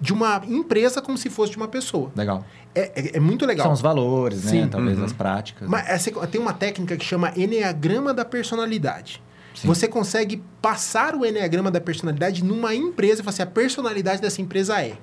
[0.00, 2.10] de uma empresa como se fosse de uma pessoa.
[2.16, 2.44] Legal.
[2.74, 3.66] É, é, é muito legal.
[3.66, 4.50] São os valores, né?
[4.50, 4.68] Sim.
[4.68, 5.04] Talvez Uhum.
[5.04, 5.68] as práticas.
[5.68, 9.22] Mas essa- tem uma técnica que chama Enneagrama da Personalidade.
[9.54, 9.66] Sim.
[9.68, 14.40] Você consegue passar o Enneagrama da Personalidade numa empresa e falar assim, a personalidade dessa
[14.40, 14.94] empresa é.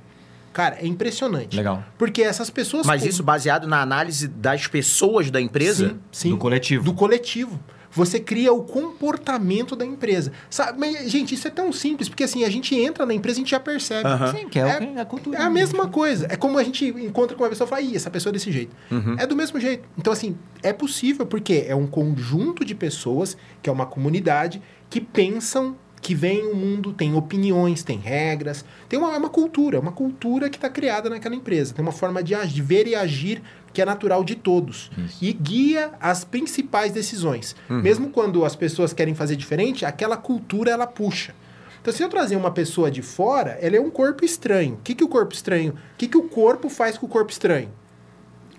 [0.54, 1.56] Cara, é impressionante.
[1.56, 1.84] Legal.
[2.00, 2.88] Porque essas pessoas...
[2.88, 5.90] Mas com- isso baseado na análise das pessoas da empresa?
[5.90, 6.30] Sim, sim.
[6.32, 6.84] Do coletivo.
[6.84, 7.60] Do coletivo.
[7.98, 10.32] Você cria o comportamento da empresa.
[10.52, 13.42] Sabe, mas, gente, isso é tão simples, porque assim, a gente entra na empresa e
[13.42, 14.08] a gente já percebe.
[14.08, 14.32] Aham.
[14.36, 15.38] Sim, que é, É- que a cultura.
[15.38, 16.28] É a mesma coisa.
[16.30, 18.52] É como a gente encontra com uma pessoa e fala, Ih, essa pessoa é desse
[18.52, 18.76] jeito.
[19.18, 19.88] É do mesmo jeito.
[19.98, 25.02] Então, assim, é possível porque é um conjunto de pessoas, que é uma comunidade, que
[25.02, 29.92] pensam, que veem o mundo, tem opiniões, tem regras, tem uma, é uma cultura, uma
[29.92, 31.74] cultura que está criada naquela empresa.
[31.74, 33.42] Tem uma forma de, agir, de ver e agir
[33.78, 34.90] que é natural de todos.
[34.98, 35.24] Isso.
[35.24, 37.56] E guia as principais decisões.
[37.70, 41.36] Mesmo quando as pessoas querem fazer diferente, aquela cultura ela puxa.
[41.80, 44.74] Então, se eu trazer uma pessoa de fora, ela é um corpo estranho.
[44.74, 45.74] O que, que o corpo estranho?
[45.74, 47.70] O que, que o corpo faz com o corpo estranho?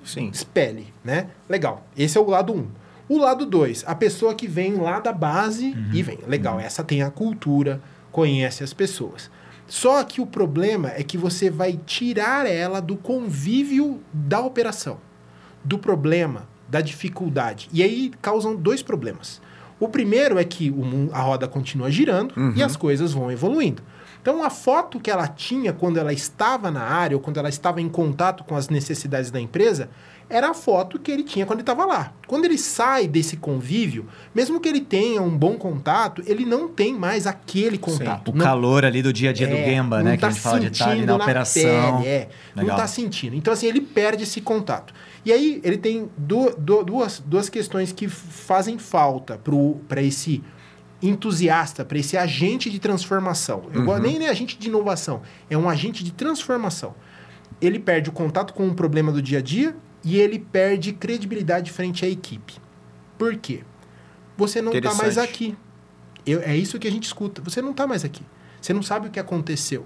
[0.04, 0.30] Sim.
[0.32, 1.30] Espelhe, né?
[1.48, 1.84] Legal.
[1.96, 2.56] Esse é o lado 1.
[2.56, 2.68] Um.
[3.08, 6.20] O lado 2, a pessoa que vem lá da base e vem.
[6.28, 7.80] Legal, essa tem a cultura,
[8.12, 9.28] conhece as pessoas.
[9.68, 14.98] Só que o problema é que você vai tirar ela do convívio da operação,
[15.68, 17.68] do problema, da dificuldade.
[17.72, 19.40] E aí causam dois problemas.
[19.78, 23.82] O primeiro é que o a roda continua girando e as coisas vão evoluindo.
[24.20, 27.80] Então, a foto que ela tinha quando ela estava na área ou quando ela estava
[27.80, 29.88] em contato com as necessidades da empresa
[30.28, 32.12] era a foto que ele tinha quando ele estava lá.
[32.26, 36.92] Quando ele sai desse convívio, mesmo que ele tenha um bom contato, ele não tem
[36.92, 38.30] mais aquele contato.
[38.32, 40.16] O Não- calor ali do dia a dia do é, Gemba, não né?
[40.16, 41.62] Que tá a gente fala de estar ali na na operação.
[42.02, 42.76] pele, é, não Legal.
[42.76, 43.34] tá sentindo.
[43.36, 44.92] Então, assim, ele perde esse contato.
[45.28, 49.38] E aí, ele tem du- du- duas, duas questões que fazem falta
[49.86, 50.42] para esse
[51.02, 53.64] entusiasta, para esse agente de transformação.
[53.74, 56.94] Eu gosto nem nem agente de inovação, é um agente de transformação.
[57.60, 61.70] Ele perde o contato com o problema do dia a dia e ele perde credibilidade
[61.70, 62.54] frente à equipe.
[63.16, 63.60] Por quê?
[64.36, 65.56] Você não está mais aqui.
[66.24, 67.42] Eu- é isso que a gente escuta.
[67.42, 68.22] Você não está mais aqui.
[68.60, 69.84] Você não sabe o que aconteceu.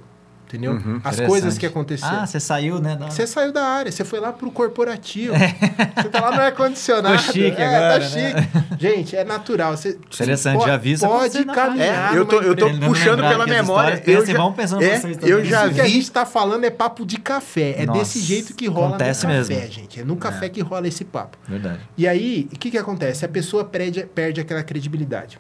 [0.53, 0.73] Entendeu?
[0.73, 1.01] Uhum.
[1.03, 2.21] As coisas que aconteceram.
[2.21, 2.95] Ah, você saiu, né?
[2.95, 5.33] da- Você saiu da área, você foi lá pro corporativo.
[5.35, 7.19] Você tá lá no ar-condicionado.
[7.19, 8.43] Ficou chique é, agora, tá né?
[8.43, 8.77] chique.
[8.79, 9.75] Gente, é natural.
[9.75, 12.15] Você, Interessante, pode, já vi isso Pode caminhar.
[12.15, 13.95] É, eu tô, eu tô puxando pela memória.
[13.95, 15.31] histórias, Eu e já, vão pensando é, vocês também.
[15.31, 15.91] eu já Isso que a vi.
[15.91, 17.77] gente tá falando é papo de café.
[17.79, 19.73] É Nossa, desse jeito que rola acontece no café, mesmo.
[19.73, 20.01] gente.
[20.01, 21.39] É no café que rola esse papo.
[21.49, 21.81] Verdade.
[21.97, 23.25] E aí, o que, que acontece?
[23.25, 25.39] A pessoa perde, perde aquela credibilidade.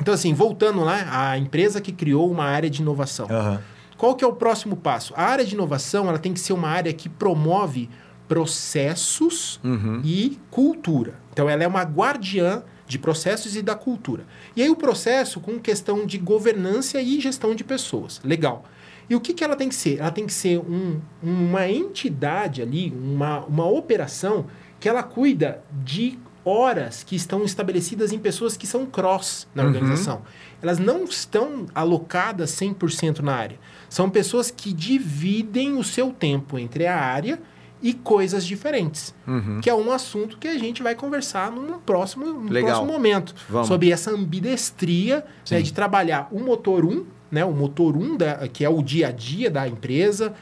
[0.00, 3.26] Então, assim, voltando lá, a empresa que criou uma área de inovação.
[3.30, 3.60] Aham.
[4.00, 5.12] Qual que é o próximo passo?
[5.14, 7.90] A área de inovação ela tem que ser uma área que promove
[8.26, 10.00] processos Uhum.
[10.02, 11.14] e cultura.
[11.32, 14.24] Então, ela é uma guardiã de processos e da cultura.
[14.56, 18.20] E aí, o processo com questão de governança e gestão de pessoas.
[18.24, 18.64] Legal.
[19.08, 19.98] E o que, que ela tem que ser?
[19.98, 24.46] Ela tem que ser um- uma entidade ali, uma, uma operação
[24.80, 29.68] que ela cuida de horas que estão estabelecidas em pessoas que são cross na Uhum.
[29.68, 30.22] organização.
[30.62, 33.58] Elas não estão alocadas 100% na área.
[33.88, 37.40] São pessoas que dividem o seu tempo entre a área
[37.82, 39.14] e coisas diferentes.
[39.26, 39.60] Uhum.
[39.62, 43.34] Que é um assunto que a gente vai conversar num próximo, num próximo momento.
[43.48, 43.68] Vamos.
[43.68, 48.64] Sobre essa ambidestria né, de trabalhar o motor 1, né, o motor 1, da, que
[48.64, 50.34] é o dia a dia da empresa,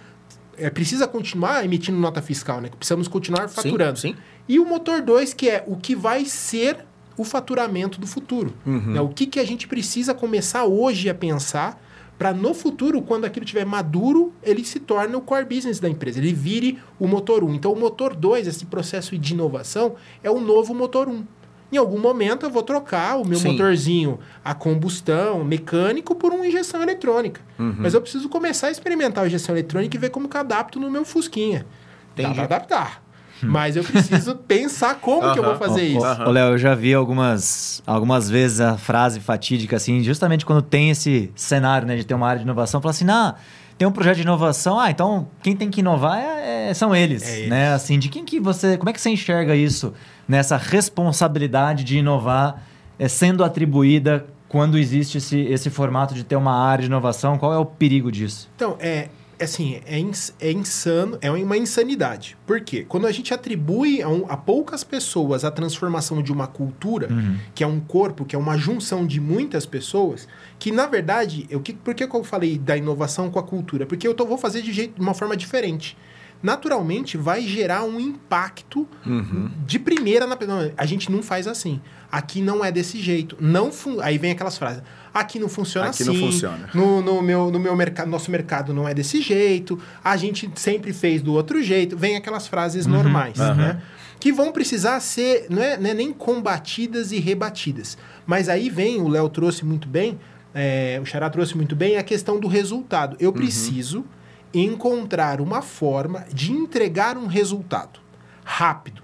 [0.58, 2.70] é, precisa continuar emitindo nota fiscal, né?
[2.76, 3.98] Precisamos continuar faturando.
[3.98, 4.16] sim.
[4.48, 6.84] E o motor 2, que é o que vai ser
[7.16, 8.54] o faturamento do futuro.
[8.64, 8.92] Uhum.
[8.92, 9.00] Né?
[9.00, 11.82] O que, que a gente precisa começar hoje a pensar
[12.18, 16.18] para no futuro, quando aquilo estiver maduro, ele se torne o core business da empresa,
[16.18, 17.54] ele vire o motor 1.
[17.54, 21.24] Então, o motor 2, esse processo de inovação, é o novo motor 1.
[21.70, 23.52] Em algum momento eu vou trocar o meu Sim.
[23.52, 27.40] motorzinho a combustão mecânico por uma injeção eletrônica.
[27.58, 27.76] Uhum.
[27.78, 30.80] Mas eu preciso começar a experimentar a injeção eletrônica e ver como que eu adapto
[30.80, 31.66] no meu Fusquinha.
[32.14, 32.34] Entendi.
[32.34, 33.02] pra adaptar.
[33.42, 36.22] Mas eu preciso pensar como que eu vou fazer Ô, isso.
[36.22, 40.90] ô, Léo, eu já vi algumas, algumas vezes a frase fatídica, assim, justamente quando tem
[40.90, 43.36] esse cenário, né, de ter uma área de inovação, fala assim, ah,
[43.78, 47.22] tem um projeto de inovação, ah, então quem tem que inovar é- é- são eles,
[47.22, 47.48] É eles.
[47.48, 47.72] né?
[47.72, 49.94] Assim, de quem que você, como é que você enxerga isso,
[50.26, 52.62] nessa responsabilidade de inovar
[52.98, 57.38] é, sendo atribuída quando existe esse, esse formato de ter uma área de inovação?
[57.38, 58.48] Qual é o perigo disso?
[58.56, 59.08] Então, é
[59.44, 62.36] assim, é, ins- é insano, é uma insanidade.
[62.46, 62.84] Por quê?
[62.88, 67.08] Quando a gente atribui a, um- a poucas pessoas a transformação de uma cultura,
[67.54, 70.26] que é um corpo, que é uma junção de muitas pessoas,
[70.58, 73.86] que na verdade, eu, que, por que que eu falei da inovação com a cultura?
[73.86, 75.96] Porque eu tô, vou fazer de, jeito, de uma forma diferente.
[76.42, 79.50] Naturalmente vai gerar um impacto Uhum.
[79.66, 81.80] de primeira na não, a gente não faz assim.
[82.10, 83.36] Aqui não é desse jeito.
[83.40, 84.82] Não fun- aí vem aquelas frases.
[85.12, 86.12] Aqui não funciona Aqui assim.
[86.12, 86.68] não funciona.
[86.72, 89.78] No, no meu no meu mercado, nosso mercado não é desse jeito.
[90.02, 91.96] A gente sempre fez do outro jeito.
[91.96, 93.54] Vem aquelas frases normais, aham.
[93.54, 93.82] né?
[94.20, 97.98] Que vão precisar ser, não é, não é nem combatidas e rebatidas.
[98.26, 100.18] Mas aí vem, o Léo trouxe muito bem,
[100.54, 103.16] é, o Xará trouxe muito bem, a questão do resultado.
[103.20, 104.04] Eu preciso
[104.52, 108.00] encontrar uma forma de entregar um resultado
[108.44, 109.02] rápido.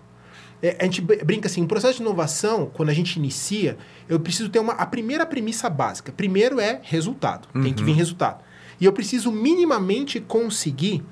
[0.63, 3.77] É, a gente br- brinca assim, o processo de inovação, quando a gente inicia,
[4.09, 6.11] eu preciso ter uma, a primeira premissa básica.
[6.13, 8.43] Primeiro é resultado, tem que vir resultado.
[8.81, 11.05] E eu preciso minimamente conseguir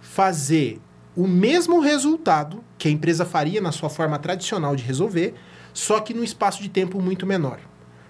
[0.00, 0.80] fazer
[1.14, 5.34] o mesmo resultado que a empresa faria na sua forma tradicional de resolver,
[5.72, 7.60] só que num espaço de tempo muito menor.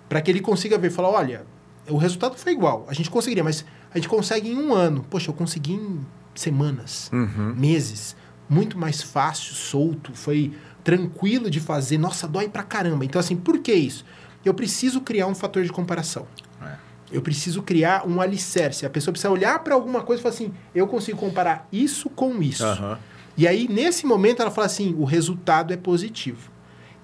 [0.08, 1.46] Para que ele consiga ver e falar, olha,
[1.88, 3.64] o resultado foi igual, a gente conseguiria, mas
[3.96, 5.04] a gente consegue em um ano.
[5.08, 6.00] Poxa, eu consegui em
[6.34, 7.54] semanas, Uhum.
[7.56, 8.14] meses.
[8.48, 10.52] Muito mais fácil, solto, foi
[10.84, 11.98] tranquilo de fazer.
[11.98, 13.04] Nossa, dói pra caramba.
[13.04, 14.04] Então, assim, por que isso?
[14.44, 16.26] Eu preciso criar um fator de comparação.
[16.62, 16.74] É.
[17.10, 18.84] Eu preciso criar um alicerce.
[18.86, 22.40] A pessoa precisa olhar para alguma coisa e falar assim: eu consigo comparar isso com
[22.42, 22.64] isso.
[22.64, 22.98] Aham.
[23.36, 26.50] E aí, nesse momento, ela fala assim: o resultado é positivo.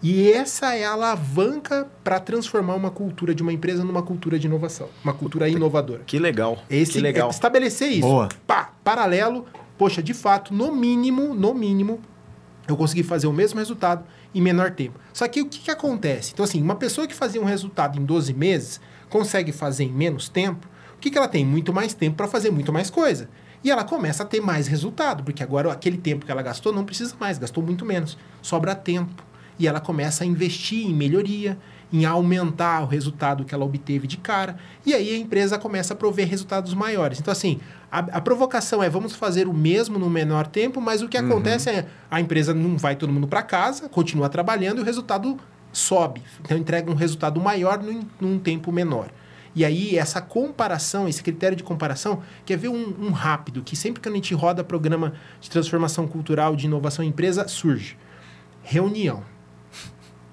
[0.02, 4.48] E essa é a alavanca para transformar uma cultura de uma empresa numa cultura de
[4.48, 6.02] inovação, uma cultura inovadora.
[6.04, 6.58] Que legal.
[6.68, 7.28] Esse que legal.
[7.28, 8.00] é estabelecer isso.
[8.00, 8.28] Boa.
[8.44, 9.46] Pá, paralelo,
[9.78, 12.00] poxa, de fato, no mínimo, no mínimo,
[12.66, 14.98] eu consegui fazer o mesmo resultado em menor tempo.
[15.12, 16.32] Só que o que, que acontece?
[16.32, 20.28] Então, assim, uma pessoa que fazia um resultado em 12 meses consegue fazer em menos
[20.28, 21.44] tempo, o que, que ela tem?
[21.44, 23.28] Muito mais tempo para fazer muito mais coisa.
[23.62, 26.84] E ela começa a ter mais resultado, porque agora aquele tempo que ela gastou não
[26.84, 28.18] precisa mais, gastou muito menos.
[28.40, 29.14] Sobra tempo.
[29.62, 31.56] E ela começa a investir em melhoria,
[31.92, 34.56] em aumentar o resultado que ela obteve de cara.
[34.84, 37.20] E aí a empresa começa a prover resultados maiores.
[37.20, 41.08] Então, assim, a, a provocação é vamos fazer o mesmo no menor tempo, mas o
[41.08, 44.84] que acontece é a empresa não vai todo mundo para casa, continua trabalhando e o
[44.84, 45.38] resultado
[45.72, 46.24] sobe.
[46.40, 49.10] Então, entrega um resultado maior num, num tempo menor.
[49.54, 54.02] E aí, essa comparação, esse critério de comparação, quer ver um, um rápido, que sempre
[54.02, 57.96] que a gente roda programa de transformação cultural, de inovação em empresa, surge.
[58.64, 59.22] Reunião.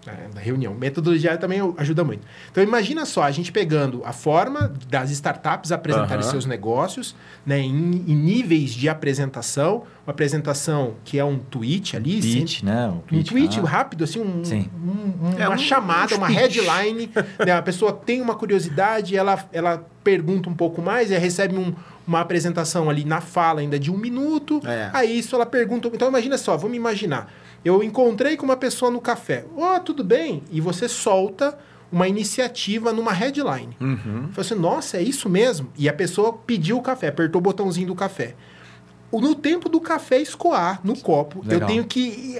[0.07, 0.73] É, da reunião.
[0.73, 2.25] Metodologia também ajuda muito.
[2.49, 6.31] Então, imagina só, a gente pegando a forma das startups apresentarem Aham.
[6.31, 7.69] seus negócios, né, em,
[8.07, 12.87] em níveis de apresentação, uma apresentação que é um tweet ali, Pitch, né?
[12.89, 13.63] Um pitch, tweet ah.
[13.63, 14.69] rápido, assim, um, Sim.
[14.81, 17.11] um- um- É, uma um- chamada, um uma headline.
[17.45, 17.51] né?
[17.51, 21.73] A pessoa tem uma curiosidade, ela, ela pergunta um pouco mais, e recebe um-
[22.07, 24.61] uma apresentação ali na fala ainda de um minuto.
[24.65, 24.89] É.
[24.93, 25.89] Aí isso ela pergunta.
[25.93, 27.31] Então imagina só, vamos imaginar.
[27.63, 29.45] Eu encontrei com uma pessoa no café.
[29.57, 30.43] Ó, tudo bem?
[30.51, 31.57] E você solta
[31.91, 33.75] uma iniciativa numa headline.
[33.81, 34.29] Uhum.
[34.31, 35.71] Falei assim, nossa, é isso mesmo?
[35.77, 38.35] E a pessoa pediu o café, apertou o botãozinho do café.
[39.11, 41.67] No tempo do café escoar no copo, eu Legal.
[41.67, 42.39] tenho que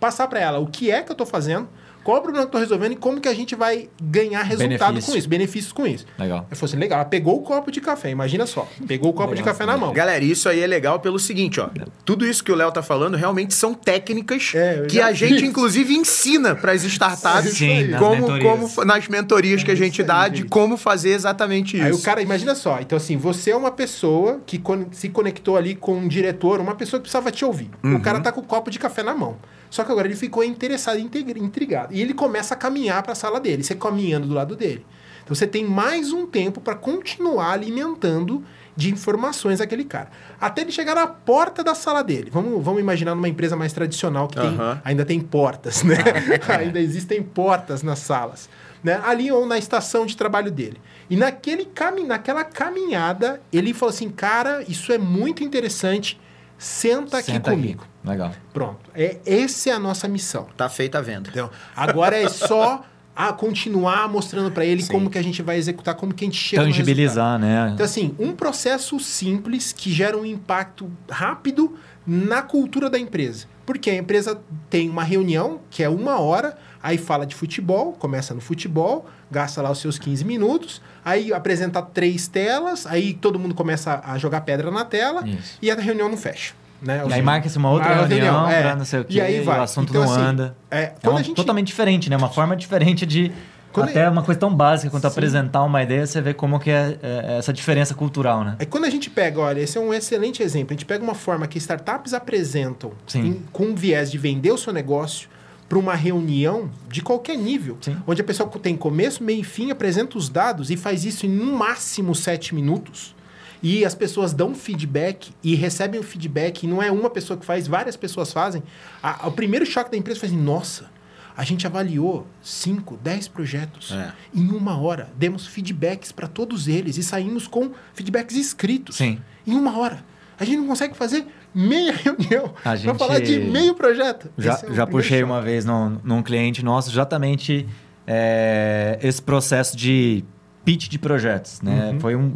[0.00, 1.68] passar para ela o que é que eu estou fazendo,
[2.06, 4.68] qual o problema que eu estou resolvendo e como que a gente vai ganhar resultado
[4.92, 5.12] Benefício.
[5.12, 6.06] com isso, benefícios com isso.
[6.16, 6.46] Legal.
[6.48, 8.68] Eu falei assim, legal, ela pegou o copo de café, imagina só.
[8.86, 9.92] Pegou o copo de Legal, café na mão.
[9.92, 11.68] Galera, isso aí é legal pelo seguinte, ó.
[12.04, 15.46] Tudo isso que o Léo tá falando realmente são técnicas É, que a gente, vi.
[15.46, 18.72] inclusive, ensina para as startups Sim, nas como, mentorias.
[18.74, 20.48] como nas mentorias que a gente isso dá aí, de gente.
[20.48, 21.98] como fazer exatamente Aí isso.
[21.98, 25.96] o cara, imagina só, então assim, você é uma pessoa que se conectou ali com
[25.96, 27.68] um diretor, uma pessoa que precisava te ouvir.
[27.82, 27.96] Uhum.
[27.96, 29.36] O cara tá com o copo de café na mão.
[29.70, 31.94] Só que agora ele ficou interessado, intrigado.
[31.94, 34.84] E ele começa a caminhar para a sala dele, você caminhando do lado dele.
[35.24, 38.44] Então você tem mais um tempo para continuar alimentando
[38.76, 40.10] de informações aquele cara.
[40.40, 42.30] Até ele chegar na porta da sala dele.
[42.30, 45.96] Vamos, vamos imaginar numa empresa mais tradicional que tem, ainda tem portas, né?
[46.46, 48.48] ainda existem portas nas salas.
[48.84, 49.00] Né?
[49.04, 50.80] Ali ou na estação de trabalho dele.
[51.08, 56.20] E naquele cami naquela caminhada, ele falou assim: cara, isso é muito interessante.
[56.58, 57.86] Senta aqui Senta comigo.
[58.04, 58.32] Legal.
[58.52, 58.90] Pronto.
[58.94, 60.46] É, essa é a nossa missão.
[60.56, 61.28] Tá feita a venda.
[61.30, 62.84] Então, agora é só
[63.16, 64.92] a continuar mostrando para ele Sim.
[64.92, 66.62] como que a gente vai executar, como que a gente chega.
[66.62, 67.70] Tangibilizar, né?
[67.72, 73.46] Então, assim, um processo simples que gera um impacto rápido na cultura da empresa.
[73.64, 74.40] Porque a empresa
[74.70, 79.60] tem uma reunião que é uma hora, aí fala de futebol, começa no futebol, gasta
[79.60, 84.40] lá os seus 15 minutos, aí apresenta três telas, aí todo mundo começa a jogar
[84.40, 85.56] pedra na tela Isso.
[85.62, 86.52] e a reunião não fecha.
[86.82, 87.02] Né?
[87.08, 88.60] E aí marca-se uma outra a reunião é.
[88.60, 89.60] pra não sei o quê, E aí vai.
[89.60, 90.56] o assunto Então, não assim, anda.
[90.70, 92.16] É, É a gente totalmente diferente, né?
[92.16, 93.30] Uma forma diferente de...
[93.72, 95.08] Quando até é- uma coisa tão básica quanto Sim.
[95.08, 98.56] apresentar uma ideia, você vê como que é, é essa diferença cultural, né?
[98.58, 100.68] É quando a gente pega, olha, esse é um excelente exemplo.
[100.70, 104.72] A gente pega uma forma que startups apresentam em- com viés de vender o seu
[104.72, 105.28] negócio
[105.68, 107.96] para uma reunião de qualquer nível, Sim.
[108.06, 111.28] onde a pessoa tem começo, meio e fim, apresenta os dados e faz isso em
[111.28, 113.14] no máximo sete minutos.
[113.62, 117.44] E as pessoas dão feedback e recebem o feedback, e não é uma pessoa que
[117.44, 118.62] faz, várias pessoas fazem.
[119.02, 120.88] A- o primeiro choque da empresa foi assim: nossa,
[121.36, 124.12] a gente avaliou 5, 10 projetos É.
[124.34, 125.10] em uma hora.
[125.16, 128.96] Demos feedbacks para todos eles e saímos com feedbacks escritos.
[128.96, 129.18] Sim.
[129.46, 130.04] Em uma hora.
[130.38, 134.30] A gente não consegue fazer meia reunião A para gente- falar de meio projeto.
[134.36, 137.66] Já, é já puxei uma vez num, num cliente nosso exatamente
[138.06, 140.22] é, esse processo de
[140.64, 141.90] pitch de projetos, né?
[141.92, 142.00] Uhum.
[142.00, 142.34] Foi um,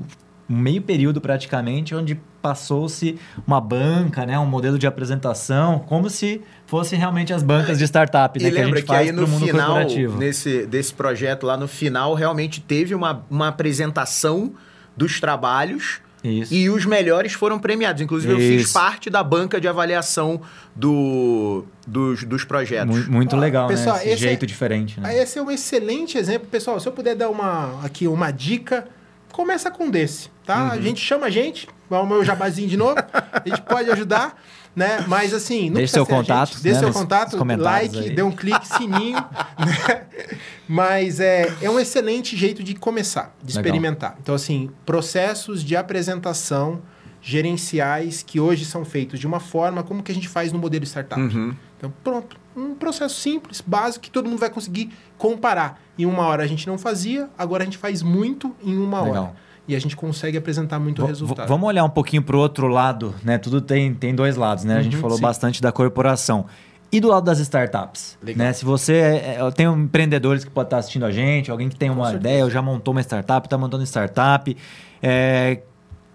[0.48, 4.38] um meio período praticamente onde passou-se uma banca, né?
[4.38, 8.48] Um modelo de apresentação, como se fossem realmente as bancas de startup, né?
[8.48, 10.18] E lembra que a gente que, faz aí no mundo final, corporativo.
[10.18, 14.52] nesse, desse projeto lá no final, realmente teve uma, uma apresentação
[14.96, 16.52] dos trabalhos Isso.
[16.52, 18.02] e os melhores foram premiados.
[18.02, 18.72] Inclusive, eu fiz Isso.
[18.74, 20.40] parte da banca de avaliação
[20.76, 23.06] do, dos, dos projetos.
[23.06, 24.02] Mu- Muito Ó, legal, pessoal, né?
[24.02, 25.08] Esse esse é- jeito diferente, né?
[25.10, 26.48] Aí Esse é um excelente exemplo.
[26.48, 28.86] Pessoal, se eu puder dar uma, aqui uma dica,
[29.32, 30.64] começa com desse, tá?
[30.64, 30.70] Uhum.
[30.72, 34.40] A gente chama a gente, vai o meu jabazinho de novo, a gente pode ajudar,
[34.74, 35.04] né?
[35.08, 36.62] Mas assim, não Deixe seu contato, gente.
[36.62, 38.10] Deixe né, seu contato, like, aí.
[38.10, 39.16] dê um clique, sininho,
[39.58, 40.02] né?
[40.68, 43.60] Mas é, é um excelente jeito de começar, de Legal.
[43.60, 44.16] experimentar.
[44.22, 46.82] Então, assim, processos de apresentação
[47.22, 50.84] gerenciais que hoje são feitos de uma forma como que a gente faz no modelo
[50.84, 51.20] startup.
[51.20, 51.54] Uhum.
[51.76, 52.38] Então, pronto.
[52.56, 55.80] Um processo simples, básico, que todo mundo vai conseguir comparar.
[55.96, 59.22] Em uma hora a gente não fazia, agora a gente faz muito em uma Legal.
[59.24, 59.36] hora.
[59.72, 61.46] E a gente consegue apresentar muito V- resultado.
[61.48, 63.38] Vamos olhar um pouquinho para o outro lado, né?
[63.38, 64.76] Tudo tem, tem dois lados, né?
[64.78, 65.22] A gente Uhum, falou sim.
[65.22, 66.46] bastante da corporação.
[66.92, 68.46] E do lado das startups, Legal.
[68.46, 68.52] né?
[68.52, 71.76] Se você é, é, tem um empreendedores que pode estar assistindo a gente, alguém que
[71.76, 72.18] tem uma certeza.
[72.20, 74.56] ideia, ou já montou uma startup, está montando startup,
[75.00, 75.60] é,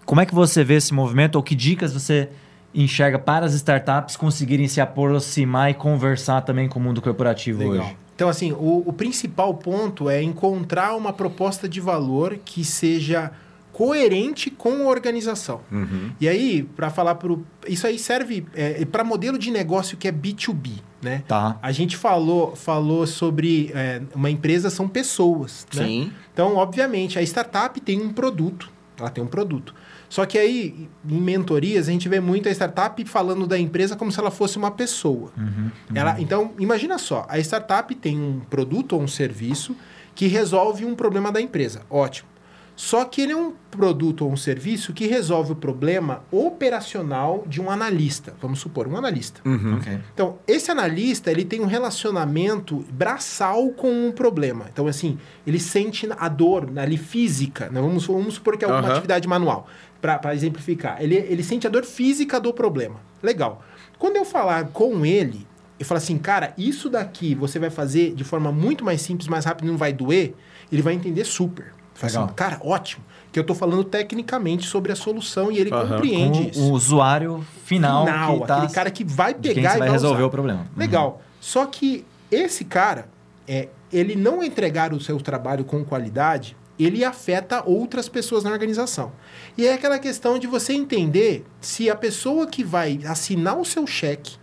[0.04, 2.28] como é que você vê esse movimento ou que dicas você
[2.74, 7.86] enxerga para as startups conseguirem se aproximar e conversar também com o mundo corporativo Legal.
[7.86, 7.96] hoje?
[8.14, 13.30] Então, assim, o, o principal ponto é encontrar uma proposta de valor que seja
[13.76, 15.60] coerente com a organização.
[15.70, 16.10] Uhum.
[16.18, 17.44] E aí, para falar pro.
[17.68, 18.46] Isso aí serve
[18.90, 21.22] para modelo de negócio que é B2B, né?
[21.28, 21.58] Tá.
[21.60, 25.84] A gente falou, falou sobre é, uma empresa são pessoas, né?
[25.84, 26.12] Sim.
[26.32, 28.70] Então, obviamente, a startup tem um produto.
[28.98, 29.74] Ela tem um produto.
[30.08, 34.10] Só que aí, em mentorias, a gente vê muito a startup falando da empresa como
[34.10, 35.30] se ela fosse uma pessoa.
[35.36, 39.76] Uhum, Ela, então, imagina só, a startup tem um produto ou um serviço
[40.14, 41.82] que resolve um problema da empresa.
[41.90, 42.35] Ótimo.
[42.76, 47.58] Só que ele é um produto ou um serviço que resolve o problema operacional de
[47.58, 48.34] um analista.
[48.40, 49.40] Vamos supor, um analista.
[49.46, 49.76] Uhum.
[49.76, 49.98] Ok.
[50.12, 54.66] Então, esse analista, ele tem um relacionamento braçal com o problema.
[54.70, 57.70] Então, assim, ele sente a dor ali física.
[57.70, 57.80] Né?
[57.80, 58.92] Vamos, vamos supor que é alguma Aham.
[58.92, 59.66] atividade manual,
[60.00, 61.02] para exemplificar.
[61.02, 63.00] Ele, ele sente a dor física do problema.
[63.22, 63.64] Legal.
[63.98, 65.46] Quando eu falar com ele,
[65.78, 69.46] eu falo assim, cara, isso daqui você vai fazer de forma muito mais simples, mais
[69.46, 70.34] rápida, não vai doer,
[70.70, 71.72] ele vai entender super.
[71.96, 72.24] Fala Legal.
[72.26, 73.04] assim, cara, ótimo.
[73.32, 75.88] Que eu tô falando tecnicamente sobre a solução e ele Aham.
[75.88, 76.60] compreende Com isso.
[76.62, 80.18] o usuário final, Final, que tá, aquele cara que vai pegar e vai vai resolver
[80.22, 80.26] usar.
[80.26, 80.60] o problema.
[80.60, 80.66] Uhum.
[80.76, 81.22] Legal.
[81.40, 83.08] Só que esse cara,
[83.46, 89.12] é, ele não entregar o seu trabalho com qualidade, ele afeta outras pessoas na organização.
[89.56, 93.86] E é aquela questão de você entender se a pessoa que vai assinar o seu
[93.86, 94.36] cheque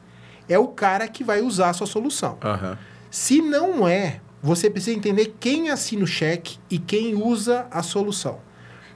[0.49, 2.37] é o cara que vai usar a sua solução.
[2.43, 2.77] Aham.
[3.09, 8.39] Se não é, você precisa entender quem assina o cheque e quem usa a solução.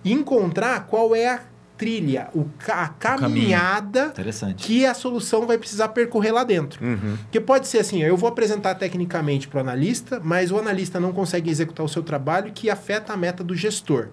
[0.04, 1.39] E encontrar qual é a
[1.78, 4.66] trilha, o, ca- a caminhada Interessante.
[4.66, 6.84] que a solução vai precisar percorrer lá dentro.
[6.84, 7.18] Uhum.
[7.24, 11.14] Porque pode ser assim, eu vou apresentar tecnicamente para o analista, mas o analista não
[11.14, 14.08] consegue executar o seu trabalho que afeta a meta do gestor.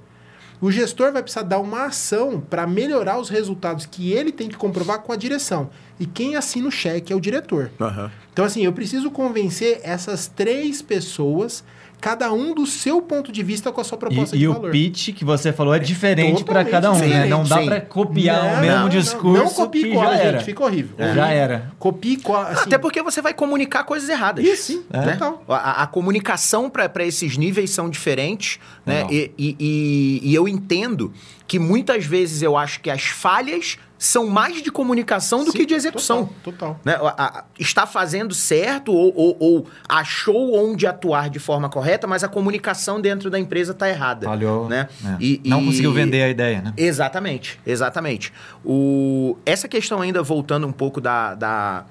[0.64, 4.56] O gestor vai precisar dar uma ação para melhorar os resultados que ele tem que
[4.56, 5.68] comprovar com a direção.
[6.00, 7.70] E quem assina o cheque é o diretor.
[7.78, 8.10] Aham.
[8.32, 11.62] Então, assim, eu preciso convencer essas três pessoas,
[12.05, 14.68] cada um do seu ponto de vista com a sua proposta E, de e valor.
[14.68, 17.24] o pitch que você falou é diferente para cada um, né?
[17.24, 20.16] Não dá para copiar Não, o mesmo não, discurso Não, não copie e cola, já
[20.16, 20.40] gente, era.
[20.40, 20.96] fica horrível.
[21.14, 21.72] Já era.
[21.78, 24.44] Copie e cola, assim, Até porque você vai comunicar coisas erradas.
[24.44, 25.12] Isso, sim, né?
[25.12, 25.42] total.
[25.48, 29.07] A, a comunicação para esses níveis são diferentes, né?
[29.11, 31.11] E, e- e- e eu entendo
[31.46, 35.66] que muitas vezes eu acho que as falhas são mais de comunicação do Sim, que
[35.66, 36.26] de execução.
[36.42, 36.80] Total, total.
[36.84, 36.94] né?
[36.94, 42.22] A- a- está fazendo certo ou, ou- ou achou onde atuar de forma correta, mas
[42.22, 44.26] a comunicação dentro da empresa está errada.
[44.26, 44.68] Falhou.
[44.68, 44.88] Né?
[45.05, 45.16] É.
[45.20, 46.74] E- Não e- conseguiu vender a ideia, né?
[46.76, 48.32] Exatamente, exatamente.
[48.64, 51.84] O, essa questão ainda voltando um pouco da, da,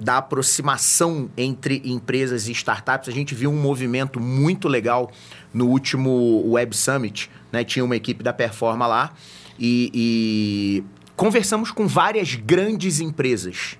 [0.00, 5.10] da- aproximação entre empresas e startups, a gente viu um movimento muito legal
[5.52, 7.62] no último Web Summit, né?
[7.62, 9.12] Tinha uma equipe da Performa lá
[9.58, 10.84] e, e
[11.16, 13.78] conversamos com várias grandes empresas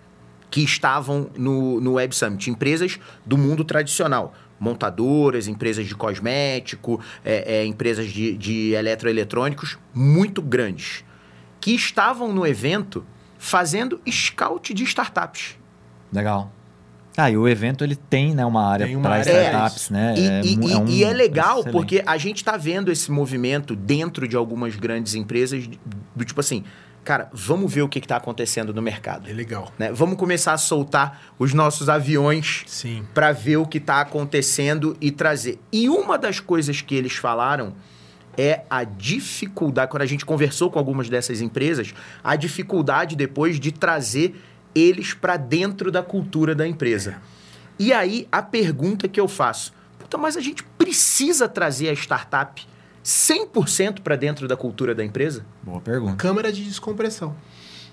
[0.51, 4.35] que estavam no, no Web Summit, empresas do mundo tradicional.
[4.61, 11.05] Montadoras, empresas de cosmético, é, é, empresas de, de eletroeletrônicos muito grandes,
[11.61, 13.05] que estavam no evento
[13.37, 15.57] fazendo scout de startups.
[16.13, 16.53] Legal.
[17.17, 20.15] Ah, e o evento ele tem né, uma área para startups, né?
[20.17, 21.73] E e- mu- e- um- e é legal excelente.
[21.73, 25.69] porque a gente está vendo esse movimento dentro de algumas grandes empresas,
[26.15, 26.65] do tipo assim,
[27.05, 29.29] cara, vamos ver o que está acontecendo no mercado.
[29.29, 29.73] É legal.
[29.79, 29.93] né?
[29.93, 33.07] Vamos começar a soltar os nossos aviões Sim.
[33.13, 35.61] para ver o que está acontecendo e trazer.
[35.71, 37.75] E uma das coisas que eles falaram
[38.37, 43.71] é a dificuldade, quando a gente conversou com algumas dessas empresas, a dificuldade depois de
[43.71, 44.35] trazer
[44.75, 47.17] eles para dentro da cultura da empresa.
[47.79, 52.67] E aí a pergunta que eu faço, puta, mas a gente precisa trazer a startup
[53.05, 55.45] 100% para dentro da cultura da empresa?
[55.63, 56.17] Boa pergunta.
[56.17, 57.35] Câmara de descompressão.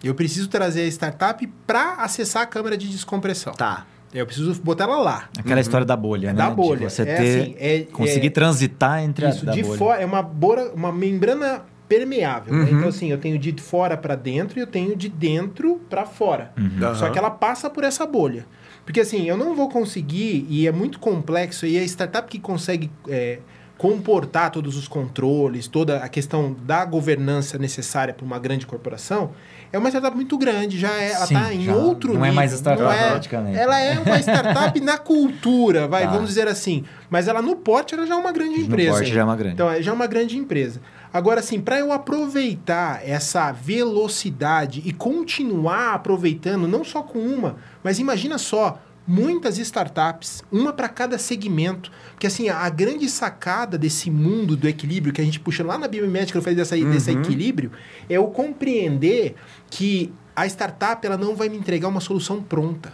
[0.04, 3.54] Eu preciso trazer a startup para acessar a câmara de descompressão.
[3.54, 3.86] Tá.
[4.14, 5.30] Eu preciso botar ela lá.
[5.38, 6.38] Aquela história da bolha, né?
[6.38, 6.90] Da De bolha.
[6.90, 9.78] você É ter, assim, é- conseguir é- transitar entre Isso, a da de bolha.
[9.78, 12.54] fora é uma bora, uma membrana permeável.
[12.54, 12.64] né?
[12.72, 12.78] Uhum.
[12.78, 16.52] Então assim, eu tenho de fora para dentro e eu tenho de dentro para fora.
[16.58, 16.96] Uhum.
[16.96, 18.46] Só que ela passa por essa bolha.
[18.86, 22.90] Porque assim, eu não vou conseguir, e é muito complexo, e a startup que consegue
[23.08, 23.40] é,
[23.82, 29.32] comportar todos os controles, toda a questão da governança necessária para uma grande corporação,
[29.74, 32.36] é uma startup muito grande, já é, ela está em outro não é nível.
[32.36, 33.58] mais startup, não é- praticamente.
[33.58, 36.12] Ela é uma startup na cultura, vai, Tá.
[36.12, 36.84] vamos dizer assim.
[37.10, 38.92] Mas ela no porte, ela já é uma grande No empresa.
[38.92, 39.54] porte já é uma grande.
[39.56, 40.80] Então, é já é uma grande empresa.
[41.12, 47.98] Agora, assim, para eu aproveitar essa velocidade e continuar aproveitando, não só com uma, mas
[47.98, 51.92] imagina só, muitas startups, uma para cada segmento.
[52.12, 55.88] Porque, assim, a, grande sacada desse mundo do equilíbrio, que a gente puxa lá na
[55.88, 57.72] biomédica, eu falei dessa, desse equilíbrio,
[58.10, 59.36] é o compreender
[59.70, 62.94] que a startup ela não vai me entregar uma solução pronta.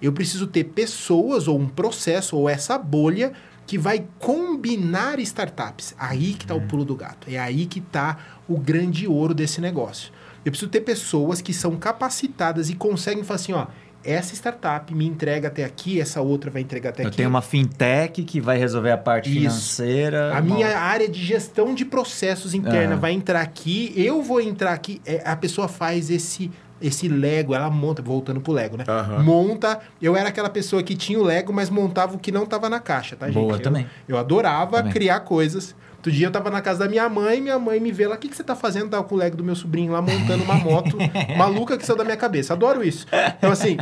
[0.00, 3.32] Eu preciso ter pessoas ou um processo ou essa bolha
[3.66, 5.94] que vai combinar startups.
[5.98, 7.28] Aí que está o pulo do gato.
[7.28, 8.18] É aí que está
[8.48, 10.12] o grande ouro desse negócio.
[10.44, 13.66] Eu preciso ter pessoas que são capacitadas e conseguem falar assim, ó,
[14.10, 17.16] essa startup me entrega até aqui, essa outra vai entregar até Eu aqui.
[17.16, 19.38] tenho uma fintech que vai resolver a parte Isso.
[19.40, 20.36] financeira.
[20.36, 22.98] A minha área de gestão de processos interna Ah.
[22.98, 25.00] vai entrar aqui, eu vou entrar aqui.
[25.06, 26.50] É, a pessoa faz esse
[26.80, 28.84] esse Lego, ela monta, voltando pro Lego, né?
[28.86, 29.20] Aham.
[29.24, 29.80] Monta.
[30.00, 32.78] Eu era aquela pessoa que tinha o Lego, mas montava o que não tava na
[32.78, 33.34] caixa, tá, gente?
[33.34, 33.84] Boa Eu- também.
[34.06, 34.92] Eu, adorava Também.
[34.92, 35.74] criar coisas.
[35.98, 38.18] Outro dia eu tava na casa da minha mãe, minha mãe me vê lá, o
[38.18, 38.90] que, que você tá fazendo?
[39.04, 40.96] Com o Lego do meu sobrinho lá montando uma moto
[41.36, 42.52] maluca que saiu da minha cabeça.
[42.52, 43.04] Adoro isso.
[43.36, 43.76] Então, assim,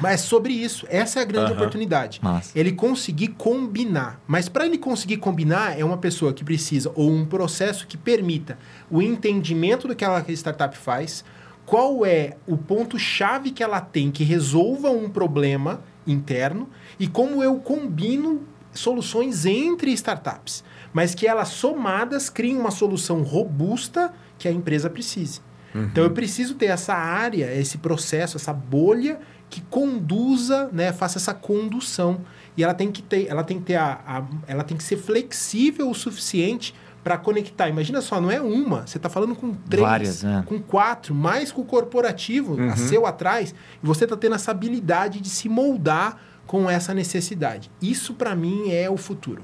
[0.00, 1.54] mas sobre isso, essa é a grande Aham.
[1.54, 2.56] oportunidade Massa.
[2.56, 4.20] ele conseguir combinar.
[4.28, 8.56] Mas para ele conseguir combinar, é uma pessoa que precisa, ou um processo que permita
[8.88, 11.24] o entendimento do que aquela startup faz,
[11.66, 17.56] qual é o ponto-chave que ela tem que resolva um problema interno e como eu
[17.56, 18.42] combino
[18.72, 25.40] soluções entre startups, mas que elas somadas criem uma solução robusta que a empresa precise.
[25.72, 31.32] Então eu preciso ter essa área, esse processo, essa bolha que conduza, né, faça essa
[31.34, 32.20] condução.
[32.56, 34.96] E ela tem que ter, ela tem que ter a, a- ela tem que ser
[34.96, 36.74] flexível o suficiente
[37.04, 37.68] para conectar.
[37.68, 40.42] Imagina só, não é uma, você está falando com três, Várias, né?
[40.46, 45.20] com quatro, mais com o corporativo, a seu atrás, e você está tendo essa habilidade
[45.20, 47.70] de se moldar com essa necessidade.
[47.80, 49.42] Isso para mim é o futuro.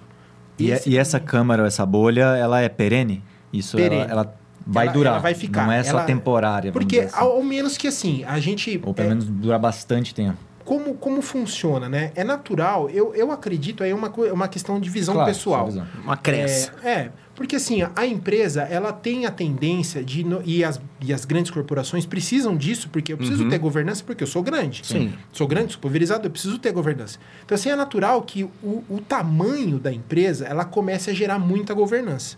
[0.59, 3.23] E, Esse e essa câmara, essa bolha, ela é perene?
[3.53, 4.11] Isso, ela- Perene.
[4.11, 4.35] Ela,
[4.67, 5.13] vai ela- durar.
[5.15, 5.65] ela vai ficar.
[5.67, 6.73] Não é só Ela- temporária.
[6.73, 7.17] Porque assim.
[7.17, 8.81] ao, ao menos que assim, a gente.
[8.85, 10.39] Ou pelo é, menos durar bastante tempo.
[10.67, 12.11] Como, como funciona, né?
[12.17, 15.67] É natural, eu, eu acredito, aí é uma, é uma questão de visão Claro, pessoal.
[15.67, 15.87] visão.
[16.03, 16.75] Uma crença.
[16.83, 20.27] É, é, porque assim, a empresa, ela tem a tendência de...
[20.45, 24.27] e, as, e as grandes corporações precisam disso, porque eu preciso ter governança, porque eu
[24.27, 24.85] sou grande.
[24.85, 25.15] Sim.
[25.33, 27.21] Sou grande, sou pulverizado, eu preciso ter governança.
[27.45, 31.75] Então, assim, é natural que o, o tamanho da empresa, ela comece a gerar muita
[31.75, 32.37] governança.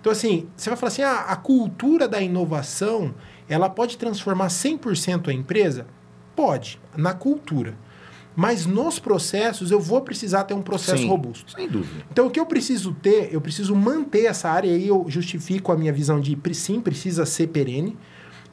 [0.00, 3.14] Então, assim, você vai falar assim, ah, a cultura da inovação,
[3.48, 5.86] ela pode transformar 100% a empresa?
[6.38, 7.74] Pode, na cultura.
[8.36, 11.50] Mas nos processos, eu vou precisar ter um processo Sim, robusto.
[11.50, 12.04] Sem dúvida.
[12.12, 15.72] Então, o que eu preciso ter, eu preciso manter essa área, e aí eu justifico
[15.72, 17.98] a minha visão de sim, precisa ser perene,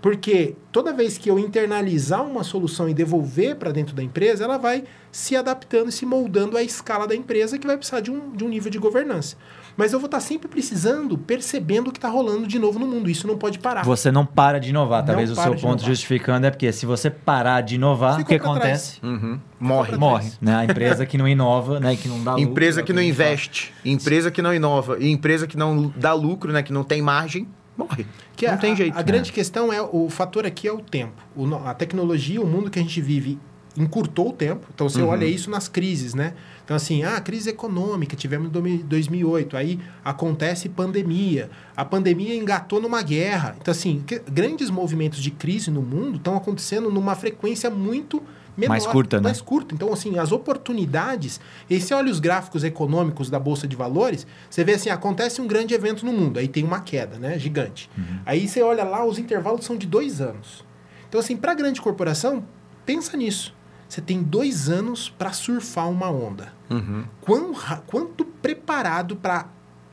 [0.02, 4.58] porque toda vez que eu internalizar uma solução e devolver para dentro da empresa, ela
[4.58, 8.32] vai se adaptando e se moldando à escala da empresa, que vai precisar de um,
[8.32, 9.38] de um nível de governança.
[9.78, 13.10] Mas eu vou estar sempre precisando, percebendo o que está rolando de novo no mundo.
[13.10, 13.84] Isso não pode parar.
[13.84, 15.00] Você não para de inovar.
[15.00, 15.80] Não Talvez o seu ponto inovar.
[15.80, 19.00] justificando é porque se você parar de inovar, o que acontece?
[19.04, 19.40] Uhum.
[19.60, 19.98] Morre.
[19.98, 20.32] Morre.
[20.42, 20.56] Né?
[20.56, 21.96] A empresa que não inova, né?
[21.96, 25.48] que não dá lucro, Empresa é que não investe, empresa que não inova e empresa
[25.48, 27.48] que não dá lucro, né, que não tem margem,
[27.78, 28.06] morre.
[28.36, 28.96] Que não a, tem jeito.
[28.96, 31.22] A, a grande questão é o fator aqui é o tempo.
[31.36, 33.40] O a tecnologia, o mundo que a gente vive
[33.78, 34.68] encurtou o tempo.
[34.74, 36.34] Então você olha isso nas crises, né?
[36.66, 41.50] Então assim, ah, crise econômica, tivemos em domi- 2008, aí acontece pandemia.
[41.78, 43.56] A pandemia engatou numa guerra.
[43.62, 48.22] Então assim, que- grandes movimentos de crise no mundo estão acontecendo numa frequência muito
[48.58, 49.24] menor, Mais curta, né?
[49.24, 49.76] mais curta.
[49.76, 51.40] Então, assim, as oportunidades.
[51.70, 55.48] E você olha os gráficos econômicos da Bolsa de Valores, você vê assim: acontece um
[55.48, 57.38] grande evento no mundo, aí tem uma queda, né?
[57.38, 57.90] Gigante.
[57.98, 58.20] Uhum.
[58.26, 60.64] Aí você olha lá, os intervalos são de dois anos.
[61.08, 62.44] Então, assim, para grande corporação,
[62.86, 63.54] pensa nisso.
[63.88, 66.52] Você tem dois anos para surfar uma onda.
[66.70, 67.04] Uhum.
[67.22, 67.54] Quão,
[67.88, 69.48] quanto preparado para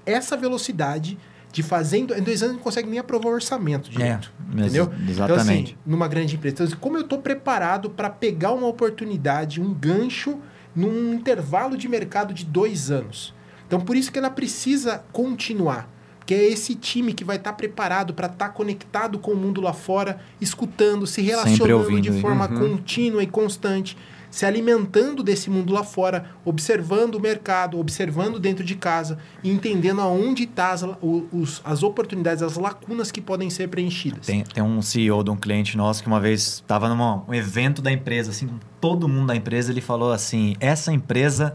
[0.06, 1.18] essa velocidade
[1.52, 2.14] de fazendo.
[2.14, 4.32] Em dois anos não consegue nem aprovar o orçamento direito.
[4.50, 4.90] É, entendeu?
[5.06, 5.22] Exatamente.
[5.22, 6.54] Então, assim, numa grande empresa.
[6.54, 10.38] Então, assim, como eu estou preparado para pegar uma oportunidade, um gancho,
[10.74, 13.34] num intervalo de mercado de dois anos?
[13.66, 15.88] Então, por isso que ela precisa continuar.
[16.18, 19.72] Porque é esse time que vai estar preparado para estar conectado com o mundo lá
[19.72, 22.58] fora, escutando, se relacionando de forma Uhum.
[22.76, 23.96] contínua e constante,
[24.32, 30.00] se alimentando desse mundo lá fora, observando o mercado, observando dentro de casa e entendendo
[30.00, 30.82] aonde estão as,
[31.30, 34.24] os- as oportunidades, as lacunas que podem ser preenchidas.
[34.26, 37.82] Tem, tem um CEO de um cliente nosso que uma vez estava num um evento
[37.82, 41.54] da empresa, assim, com todo mundo da empresa, ele falou assim: essa empresa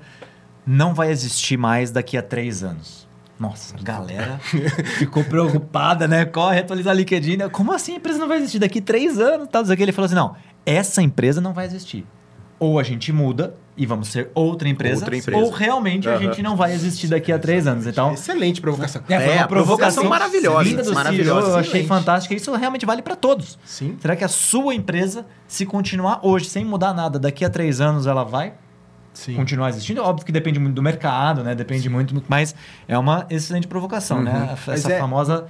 [0.66, 3.08] não vai existir mais daqui a três anos.
[3.40, 4.40] Nossa, a galera
[5.00, 6.26] ficou preocupada, né?
[6.26, 7.38] Corre, atualizar LinkedIn.
[7.52, 9.48] Como assim a empresa não vai existir daqui a três anos?
[9.52, 12.06] Tal, Ele falou assim: não, essa empresa não vai existir.
[12.60, 15.38] Ou a gente muda e vamos ser outra empresa, Outra empresa.
[15.40, 16.20] ou realmente a Aham.
[16.24, 17.86] gente não vai existir daqui a três anos.
[17.86, 19.04] Então, Excelente provocação.
[19.08, 22.34] é, foi É, uma a provocação maravilhosa, vinda do maravilhosa, CEO, eu achei fantástica.
[22.34, 23.60] Isso realmente vale para todos.
[23.64, 23.96] Sim.
[24.02, 28.08] Será que a sua empresa, se continuar hoje sem mudar nada, daqui a três anos
[28.08, 28.54] ela vai
[29.14, 29.36] Sim.
[29.36, 30.02] continuar existindo?
[30.02, 31.54] Óbvio que depende muito do mercado, né?
[31.54, 32.56] Depende muito, mas
[32.88, 34.58] é uma excelente provocação, né?
[34.66, 35.46] Mas Essa é- famosa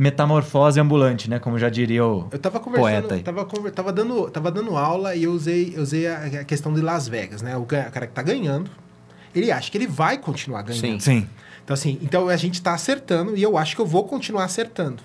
[0.00, 1.38] metamorfose ambulante, né?
[1.38, 3.22] Como já diria o Eu tava conversando, poeta aí.
[3.22, 6.72] tava, conver- tava, dando, tava dando aula e eu usei, eu usei a, a questão
[6.72, 7.54] de Las Vegas, né?
[7.56, 8.70] O cara que tá ganhando,
[9.34, 10.80] ele acha que ele vai continuar ganhando.
[10.80, 10.98] Sim.
[10.98, 11.28] Sim.
[11.62, 15.02] Então, assim, então a gente tá acertando e eu acho que eu vou continuar acertando.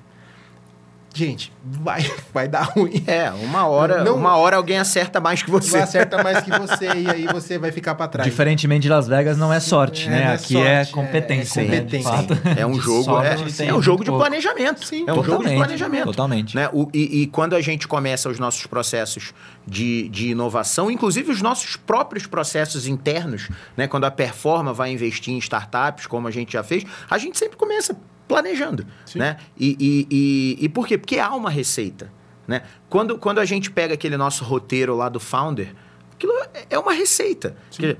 [1.16, 2.02] Gente, vai,
[2.34, 3.02] vai dar ruim.
[3.08, 5.72] É, uma hora, Não- uma hora alguém acerta mais que você.
[5.72, 8.30] Vai acerta mais que você e aí você vai ficar para trás.
[8.30, 10.22] Diferentemente de Las Vegas, não é sorte, É, né?
[10.24, 11.76] é Aqui é sorte, competência, é- é né?
[11.80, 12.12] De competência.
[12.12, 12.60] fato.
[12.60, 14.24] É um jogo, Sorte é, tem é um jogo de pouco.
[14.26, 14.86] planejamento.
[14.86, 16.06] Sim, é um jogo de totalmente, planejamento.
[16.06, 16.56] totalmente.
[16.56, 16.70] Né?
[16.74, 19.34] O- e, e quando a gente começa os nossos processos
[19.66, 23.48] de, de inovação, inclusive os nossos próprios processos internos,
[23.78, 23.88] né?
[23.88, 27.56] quando a Performa vai investir em startups, como a gente já fez, a gente sempre
[27.58, 27.96] começa
[28.28, 28.86] planejando.
[29.06, 29.20] Sim.
[29.20, 29.38] Né?
[29.58, 30.08] E, e,
[30.60, 30.98] e, e por quê?
[30.98, 32.12] Porque há uma receita.
[32.48, 32.62] Né?
[32.90, 35.74] Quando, quando a gente pega aquele nosso roteiro lá do Founder,
[36.14, 37.56] aquilo é- é uma receita.
[37.72, 37.98] Quer dizer,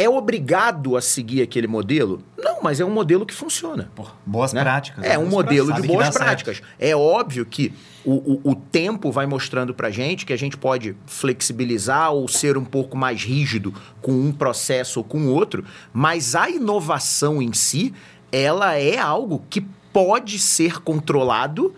[0.00, 2.22] é obrigado a seguir aquele modelo?
[2.38, 3.90] Não, mas é um modelo que funciona.
[4.24, 4.62] Boas né?
[4.62, 5.04] práticas.
[5.04, 5.18] É né?
[5.18, 5.82] um modelo práticas.
[5.82, 6.24] de boas dá certo.
[6.24, 6.62] práticas.
[6.78, 10.96] É óbvio que o, o, o tempo vai mostrando pra gente que a gente pode
[11.04, 16.48] flexibilizar ou ser um pouco mais rígido com um processo ou com outro, mas a
[16.48, 17.92] inovação em si,
[18.32, 19.60] ela é algo que
[19.92, 21.74] pode ser controlado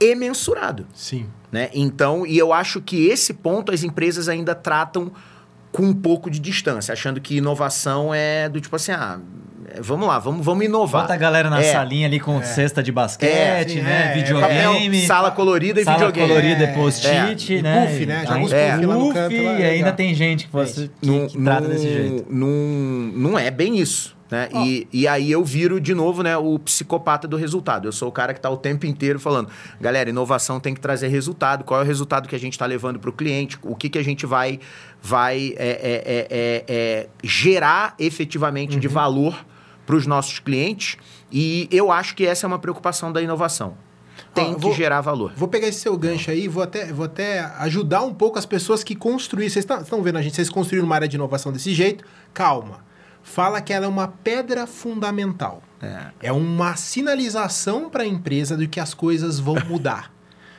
[0.00, 1.26] e mensurado Sim.
[1.52, 1.70] né?
[1.72, 5.12] Então, e eu acho que esse ponto as empresas ainda tratam
[5.70, 9.18] com um pouco de distância, achando que inovação é do tipo assim, ah,
[9.68, 11.02] é, vamos lá, vamos, vamos inovar.
[11.02, 11.72] Bota a galera na É.
[11.72, 14.10] salinha ali com cesta de basquete, É, né?
[14.12, 14.86] é, Videogame.
[14.98, 16.28] Papel, sala colorida e sala videogame.
[16.28, 17.62] colorida É, e post-it, é.
[17.62, 17.86] né?
[17.86, 18.20] Puff, né?
[18.24, 20.90] Joga Aí- os puff é, lá no canto lá, e ainda tem gente que, você,
[21.00, 22.26] que, Não, que trata não- desse jeito.
[22.30, 22.48] Não,
[23.30, 24.13] não é bem isso.
[24.30, 24.48] Né?
[24.64, 27.86] E, e aí eu viro de novo né, o psicopata do resultado.
[27.86, 29.48] Eu sou o cara que está o tempo inteiro falando,
[29.80, 31.62] galera, inovação tem que trazer resultado.
[31.62, 33.58] Qual é o resultado que a gente está levando para o cliente?
[33.62, 34.58] O que, que a gente vai,
[35.02, 39.44] vai é, é, é, é, é gerar efetivamente de valor
[39.86, 40.96] para os nossos clientes?
[41.30, 43.76] E eu acho que essa é uma preocupação da inovação.
[44.32, 45.32] Tem Ó, que vou- gerar valor.
[45.36, 48.82] Vou pegar esse seu gancho aí, vou até, vou até ajudar um pouco as pessoas
[48.82, 49.50] que construíram.
[49.50, 52.04] Vocês estão vendo a gente, vocês construíram uma área de inovação desse jeito?
[52.32, 52.84] Calma.
[53.24, 55.62] Fala que ela é uma pedra fundamental.
[56.22, 60.12] É uma sinalização para a empresa de que as coisas vão mudar.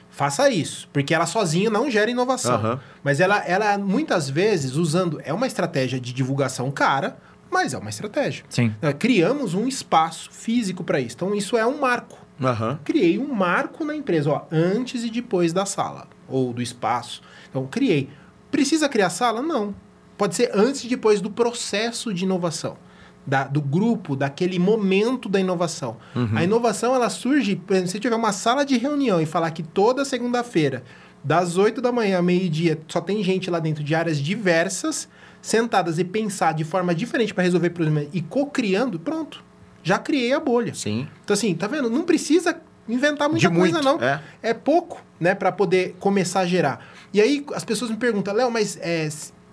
[0.09, 2.55] Faça isso, porque ela sozinha não gera inovação.
[2.55, 2.79] Aham.
[3.03, 5.21] Mas ela, ela, muitas vezes, usando.
[5.23, 7.17] É uma estratégia de divulgação cara,
[7.51, 8.43] mas é uma estratégia.
[8.49, 8.73] Sim.
[8.81, 11.15] É, Criamos um espaço físico para isso.
[11.15, 12.79] Então, isso é um marco Aham.
[12.83, 17.21] criei um marco na empresa, ó, antes e depois da sala ou do espaço.
[17.49, 18.09] Então, criei.
[18.49, 19.41] Precisa criar sala?
[19.41, 19.75] Não.
[20.17, 22.77] Pode ser antes e depois do processo de inovação,
[23.25, 25.97] da- do grupo, daquele momento da inovação.
[26.35, 29.63] A inovação ela surge, por exemplo, se tiver uma sala de reunião e falar que
[29.63, 30.83] toda segunda-feira,
[31.23, 35.09] das 8 da manhã a meio-dia, só tem gente lá dentro de áreas diversas,
[35.41, 39.43] sentadas e pensar de forma diferente para resolver problemas e co-criando, pronto.
[39.83, 40.73] Já criei a bolha.
[40.73, 41.07] Sim.
[41.23, 41.89] Então, assim, tá vendo?
[41.89, 42.57] Não precisa
[42.89, 44.07] inventar muita De coisa, muito, não.
[44.07, 44.21] é.
[44.41, 46.83] É pouco, né, para poder começar a gerar.
[47.13, 49.07] E aí as pessoas me perguntam, Léo, mas é,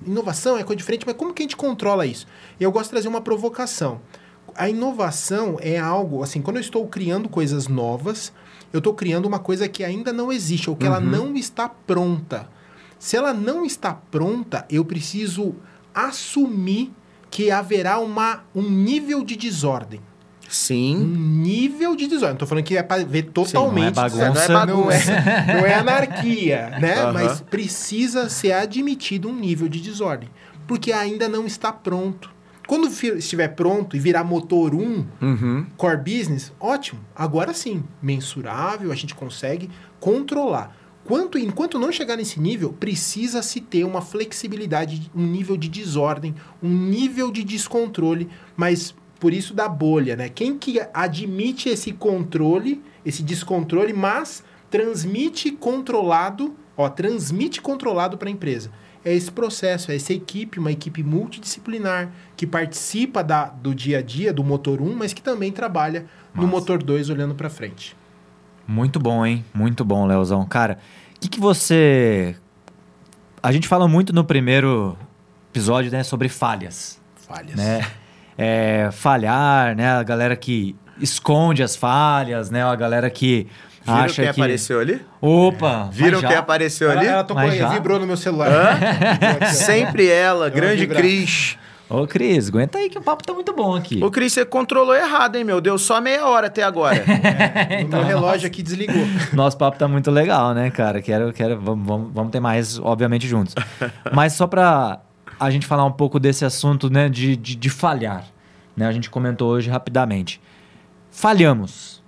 [0.07, 2.27] inovação é coisa diferente, mas como que a gente controla isso?
[2.59, 4.01] E eu gosto de trazer uma provocação.
[4.55, 8.33] A inovação é algo, assim, quando eu estou criando coisas novas,
[8.73, 12.49] eu estou criando uma coisa que ainda não existe, ou que ela não está pronta.
[12.99, 15.55] Se ela não está pronta, eu preciso
[15.95, 16.93] assumir
[17.31, 20.01] que haverá uma, um nível de desordem
[20.47, 20.97] um Sim.
[20.97, 22.31] nível de desordem.
[22.35, 23.95] Não tô falando que é para ver totalmente.
[23.97, 25.13] não é desordem, bagunça.
[25.13, 26.95] Não é, não é anarquia, né?
[27.01, 27.13] Aham.
[27.13, 30.29] Mas precisa ser admitido um nível de desordem.
[30.67, 32.31] Porque ainda não está pronto.
[32.67, 35.67] Quando estiver pronto e virar motor 1, Uhum.
[35.77, 37.01] core business, ótimo.
[37.15, 39.69] Agora sim, mensurável, a gente consegue
[39.99, 40.77] controlar.
[41.05, 46.35] Quanto, enquanto não chegar nesse nível, precisa se ter uma flexibilidade, um nível de desordem,
[46.63, 50.29] um nível de descontrole, mas por isso da bolha, né?
[50.29, 58.33] Quem que admite esse controle, esse descontrole, mas transmite controlado, ó, transmite controlado para a
[58.33, 58.73] empresa.
[59.05, 64.03] É esse processo, é essa equipe, uma equipe multidisciplinar que participa da, do dia a
[64.03, 67.97] dia do motor 1, mas que também trabalha no motor 2 olhando para frente.
[68.67, 69.45] Muito bom, hein?
[69.55, 70.45] Muito bom, Leozão.
[70.47, 70.81] Cara,
[71.17, 72.35] o que, que você.
[73.41, 74.99] A gente fala muito no primeiro
[75.53, 77.01] episódio né, sobre falhas.
[77.15, 77.55] Falhas.
[77.55, 78.02] Né?
[78.37, 79.93] É, falhar, né?
[79.93, 82.63] A galera que esconde as falhas, né?
[82.63, 83.47] A galera que
[83.85, 84.41] Viram acha quem que.
[84.41, 85.01] apareceu ali?
[85.21, 85.89] Opa!
[85.93, 87.09] Viram quem apareceu Ela, ali?
[87.09, 87.69] ela tocou Mas aí, já?
[87.69, 88.49] vibrou no meu celular.
[88.51, 89.47] Hã?
[89.53, 90.87] Sempre ela, grande.
[90.87, 91.59] Cris.
[91.91, 94.03] Ô, Cris, aguenta aí que o papo tá muito bom aqui.
[94.03, 95.61] Ô, Cris, você controlou errado, hein, meu?
[95.61, 97.05] Deu só meia hora até agora.
[97.85, 99.05] o meu relógio aqui desligou.
[99.35, 101.03] Nosso papo tá muito legal, né, cara?
[101.03, 103.55] Quero, quero, vamos, vamos, vamos ter mais, obviamente, juntos.
[104.11, 105.01] Mas só pra
[105.47, 108.27] a gente falar um pouco desse assunto, né, de, de, de falhar.
[108.77, 108.87] Né?
[108.87, 110.41] A gente comentou hoje rapidamente.
[111.11, 112.03] Falhamos.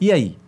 [0.00, 0.38] E aí?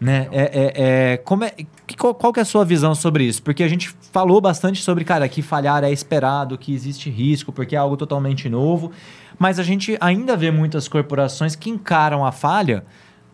[0.00, 0.28] Né?
[0.30, 0.72] É, é,
[1.12, 1.52] é, como é,
[1.96, 3.42] qual, qual que é a sua visão sobre isso?
[3.42, 7.74] Porque a gente falou bastante sobre, cara, que falhar é esperado, que existe risco, porque
[7.74, 8.92] é algo totalmente novo.
[9.38, 12.84] Mas a gente ainda vê muitas corporações que encaram a falha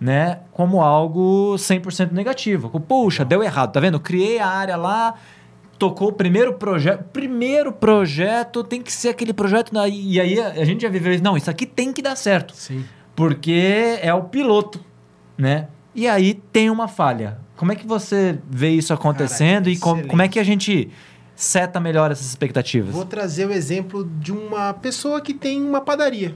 [0.00, 2.68] né, como algo 100% negativo.
[2.80, 3.98] Puxa, deu errado, tá vendo?
[4.00, 5.14] Criei a área lá,
[5.78, 7.04] tocou o primeiro projeto.
[7.12, 9.72] Primeiro projeto tem que ser aquele projeto.
[9.72, 11.22] na- E aí a a gente já viveu isso.
[11.22, 12.54] Não, isso aqui tem que dar certo.
[12.54, 12.84] Sim.
[13.16, 14.80] Porque é o piloto,
[15.38, 15.68] né?
[15.94, 17.38] E aí tem uma falha.
[17.56, 20.10] Como é que você vê isso acontecendo e como, excelente.
[20.10, 20.90] como é que a gente
[21.36, 22.92] seta melhor essas expectativas?
[22.92, 26.34] Vou trazer o exemplo de uma pessoa que tem uma padaria.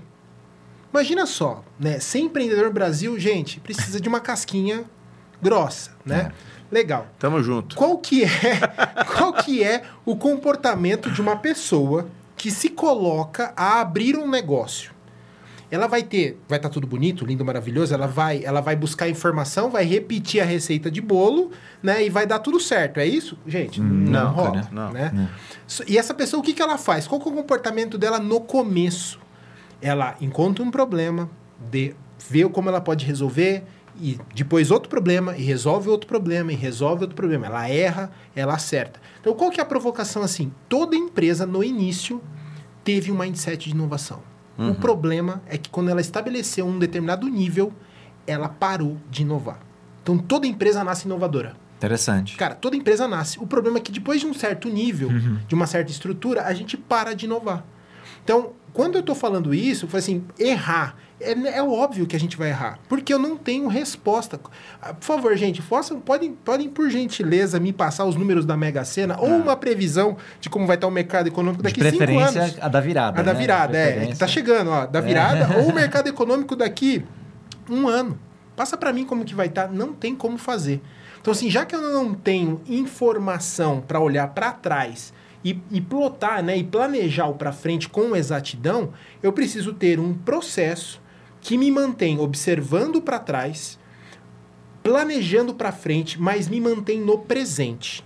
[0.92, 1.98] Imagina só, né?
[1.98, 4.84] Ser empreendedor no Brasil, gente, precisa de uma casquinha
[5.42, 6.32] grossa, né?
[6.70, 7.06] Legal.
[7.18, 7.76] Tamo junto.
[7.76, 8.28] Qual que é,
[9.16, 12.06] qual que é o comportamento de uma pessoa
[12.36, 14.92] que se coloca a abrir um negócio?
[15.70, 19.68] Ela vai ter, vai estar tudo bonito, lindo, maravilhoso, ela vai, ela vai buscar informação,
[19.68, 21.50] vai repetir a receita de bolo,
[21.82, 22.98] né, e vai dar tudo certo.
[22.98, 23.36] É isso?
[23.46, 24.68] Gente, não, nunca, rola, né?
[24.72, 24.90] Não.
[24.92, 25.28] né?
[25.66, 27.06] So- E essa pessoa, o que, que ela faz?
[27.06, 29.20] Qual que é o comportamento dela no começo?
[29.82, 31.28] Ela encontra um problema,
[31.70, 31.94] de,
[32.30, 33.62] vê como ela pode resolver,
[34.00, 37.46] e depois outro problema, e resolve outro problema, e resolve outro problema.
[37.46, 39.00] Ela erra, ela acerta.
[39.20, 40.52] Então, qual que é a provocação assim?
[40.68, 42.22] Toda empresa, no início,
[42.84, 44.22] teve um mindset de inovação.
[44.58, 47.72] O problema é que quando ela estabeleceu um determinado nível,
[48.26, 49.60] ela parou de inovar.
[50.02, 51.54] Então, toda empresa nasce inovadora.
[51.76, 52.36] Interessante.
[52.36, 53.38] Cara, toda empresa nasce.
[53.38, 55.10] O problema é que depois de um certo nível,
[55.46, 57.64] de uma certa estrutura, a gente para de inovar.
[58.24, 60.96] Então, quando eu tô falando isso, eu falei assim, errar.
[61.20, 64.40] É, é óbvio que a gente vai errar, porque eu não tenho resposta.
[64.80, 68.84] Ah, Por favor, gente, possam, podem, podem, por gentileza, me passar os números da Mega
[68.84, 72.58] Sena ou uma previsão de como vai estar o mercado econômico daqui cinco preferência, anos.
[72.60, 73.20] a da virada.
[73.20, 73.38] A da né?
[73.38, 73.84] virada, é.
[73.84, 74.12] preferência.
[74.12, 74.86] Que tá chegando, ó.
[74.86, 77.04] Da virada ou o mercado econômico daqui
[77.68, 78.18] um ano.
[78.54, 79.68] Passa para mim como que vai estar.
[79.68, 80.80] Não tem como fazer.
[81.20, 85.12] Então, assim, já que eu não tenho informação para olhar para trás
[85.44, 88.92] e, e plotar, né, e planejar o para frente com exatidão,
[89.22, 91.00] eu preciso ter um processo
[91.40, 93.78] que me mantém observando para trás,
[94.82, 98.04] planejando para frente, mas me mantém no presente.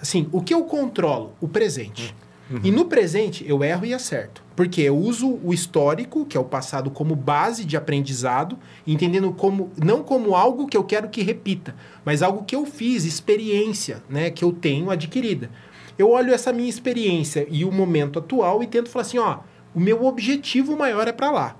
[0.00, 1.34] Assim, o que eu controlo?
[1.40, 2.14] O presente.
[2.62, 4.42] E no presente eu erro e acerto.
[4.54, 8.56] Porque eu uso o histórico, que é o passado, como base de aprendizado,
[8.86, 11.74] entendendo como não como algo que eu quero que repita,
[12.04, 15.50] mas algo que eu fiz, experiência, né, que eu tenho adquirida.
[15.98, 19.38] Eu olho essa minha experiência e o momento atual e tento falar assim, ó,
[19.74, 21.56] o meu objetivo maior é para lá.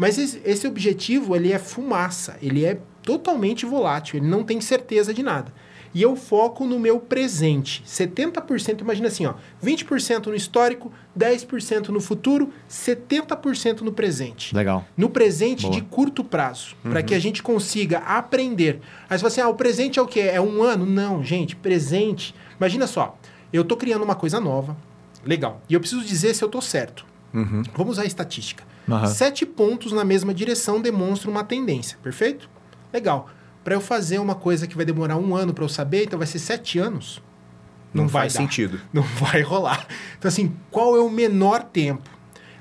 [0.00, 5.12] Mas esse, esse objetivo, ele é fumaça, ele é totalmente volátil, ele não tem certeza
[5.12, 5.52] de nada.
[5.92, 7.82] E eu foco no meu presente.
[7.86, 14.54] 70%, imagina assim, ó, 20% no histórico, 10% no futuro, 70% no presente.
[14.54, 14.86] Legal.
[14.96, 15.74] No presente Boa.
[15.74, 18.80] de curto prazo, para que a gente consiga aprender.
[19.06, 20.20] Aí você fala assim: ah, o presente é o quê?
[20.20, 20.86] É um ano?
[20.86, 22.34] Não, gente, presente.
[22.56, 23.18] Imagina só,
[23.52, 24.74] eu tô criando uma coisa nova,
[25.26, 27.04] legal, e eu preciso dizer se eu tô certo.
[27.76, 28.69] Vamos usar a estatística.
[28.88, 29.06] Aham.
[29.06, 32.48] Sete pontos na mesma direção demonstram uma tendência, perfeito?
[32.92, 33.28] Legal.
[33.62, 36.26] Para eu fazer uma coisa que vai demorar um ano para eu saber, então vai
[36.26, 37.22] ser sete anos.
[37.92, 38.40] Não, vai faz dar.
[38.40, 38.80] sentido.
[38.92, 39.86] Não vai rolar.
[40.18, 42.08] Então, assim, qual é o menor tempo?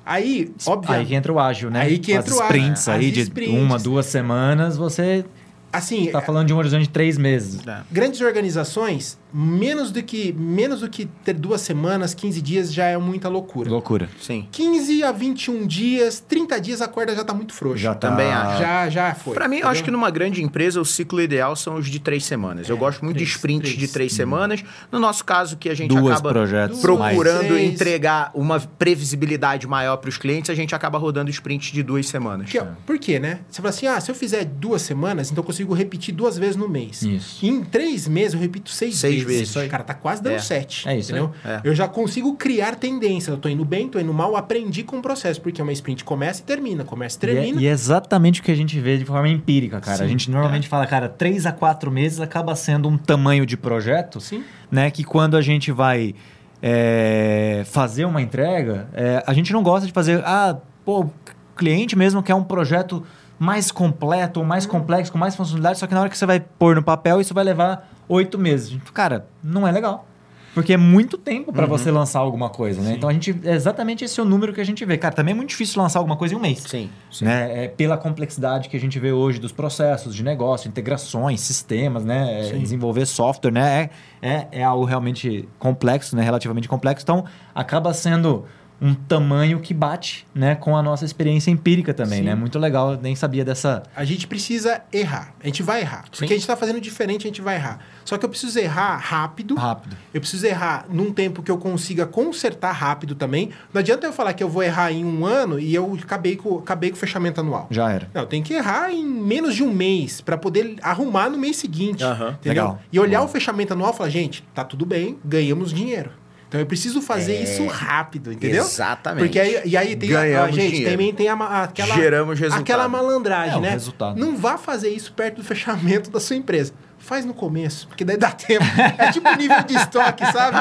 [0.06, 1.02] Aí, obviamente.
[1.02, 1.82] Aí que entra o ágil, né?
[1.82, 2.94] Aí que entra As o ágil, sprints né?
[2.96, 3.54] aí As de sprints.
[3.54, 5.24] uma, duas semanas, você
[5.72, 7.66] Assim, tá falando de um horizonte de três meses.
[7.68, 7.82] É.
[7.92, 12.98] grandes organizações, menos do que menos do que ter duas semanas, 15 dias já é
[12.98, 13.70] muita loucura.
[13.70, 14.10] Loucura.
[14.22, 14.48] Sim.
[14.52, 17.80] 15 a 21 dias, 30 dias a corda já tá muito frouxa.
[17.84, 18.60] Já tá- Também acho.
[18.60, 19.34] Já, já foi.
[19.34, 22.26] Pra mim, eu acho que numa grande empresa, o ciclo ideal são os de três
[22.26, 22.68] semanas.
[22.70, 23.78] eu É, gosto muito três, de sprints três.
[23.80, 24.64] de três semanas.
[24.92, 26.80] No nosso caso, que a gente Duas acaba projetos.
[26.80, 27.72] procurando Três.
[27.74, 32.46] entregar uma previsibilidade maior para os clientes, a gente acaba rodando sprints de duas semanas.
[32.46, 33.40] Porque, ó, por quê, né?
[33.50, 36.56] Você fala assim, ah, se eu fizer duas semanas, então eu consigo repetir duas vezes
[36.56, 37.02] no mês.
[37.04, 37.46] Isso.
[37.46, 39.40] Em três meses eu repito seis, Seis vezes.
[39.40, 39.50] vezes.
[39.50, 39.70] Isso aí.
[39.70, 40.40] Cara, tá quase dando É.
[40.40, 40.88] sete.
[40.88, 41.32] É isso entendeu?
[41.44, 41.52] aí.
[41.54, 41.62] É.
[41.64, 43.32] Eu já consigo criar tendência.
[43.32, 45.42] Eu tô indo bem, tô indo mal, aprendi com o processo.
[45.42, 47.62] Porque uma sprint começa e termina, começa e E é, termina.
[47.62, 49.98] e é exatamente o que a gente vê de forma empírica, cara.
[49.98, 53.56] Sim, a gente normalmente fala, cara, três a quatro meses acaba sendo um tamanho de
[53.58, 54.44] projeto, Sim.
[54.72, 54.90] né?
[54.92, 56.16] Que quando a gente vai
[56.62, 61.12] é, fazer uma entrega, é, a gente não gosta de fazer, ah, pô, o
[61.56, 63.04] cliente mesmo quer um projeto
[63.38, 64.72] mais completo, ou mais Uhum.
[64.72, 67.34] complexo, com mais funcionalidade, só que na hora que você vai pôr no papel, isso
[67.34, 68.70] vai levar oito meses.
[68.70, 70.06] Gente, Cara, não é legal.
[70.54, 72.96] Porque é muito tempo para você lançar alguma coisa, né?
[72.98, 73.40] Então a gente.
[73.44, 74.98] É exatamente esse é o número que a gente vê.
[74.98, 76.90] Cara, também é muito difícil lançar alguma coisa em um mês Sim.
[77.12, 77.26] sim.
[77.26, 77.66] né?
[77.66, 82.42] É pela complexidade que a gente vê hoje dos processos de negócio, integrações, sistemas, né?
[82.42, 82.60] É, Sim.
[82.60, 83.90] desenvolver software, né?
[84.22, 86.24] É, é, é algo realmente complexo, né?
[86.24, 87.04] Relativamente complexo.
[87.04, 88.46] Então, acaba sendo
[88.82, 90.56] um tamanho que bate, né?
[90.56, 92.26] Com a nossa experiência empírica também, Sim.
[92.26, 92.36] né?
[92.36, 92.94] Muito legal.
[92.94, 93.84] Eu nem sabia dessa...
[93.96, 95.34] A gente precisa errar.
[95.44, 96.06] A gente vai errar.
[96.10, 97.80] Porque a gente tá fazendo diferente, a gente vai errar.
[98.06, 99.56] Só que eu preciso errar rápido.
[99.56, 99.96] Rápido.
[100.14, 103.52] Eu preciso errar num tempo que eu consiga consertar rápido também.
[103.74, 106.58] Não adianta eu falar que eu vou errar em um ano e eu acabei com,
[106.58, 107.68] acabei com o fechamento anual.
[107.70, 108.10] Já era.
[108.14, 112.04] Não, tem que errar em menos de um mês para poder arrumar no mês seguinte.
[112.04, 112.30] Aham.
[112.40, 112.64] Entendeu?
[112.64, 112.82] Legal.
[112.92, 116.12] E olhar o fechamento anual e falar, gente, tá tudo bem, ganhamos dinheiro.
[116.50, 117.44] Então eu preciso fazer É.
[117.44, 118.64] isso rápido, entendeu?
[118.64, 119.24] Exatamente.
[119.26, 120.92] Porque aí, e aí tem a, Ganhamos gente, dinheiro.
[120.92, 122.62] também tem a, aquela Geramos resultado.
[122.62, 123.70] aquela malandragem, É, né?
[123.70, 124.20] resultado.
[124.20, 126.74] Não vá fazer isso perto do fechamento da sua empresa.
[127.02, 128.66] Faz no começo, porque daí dá tempo.
[128.98, 130.58] É tipo nível de estoque, sabe?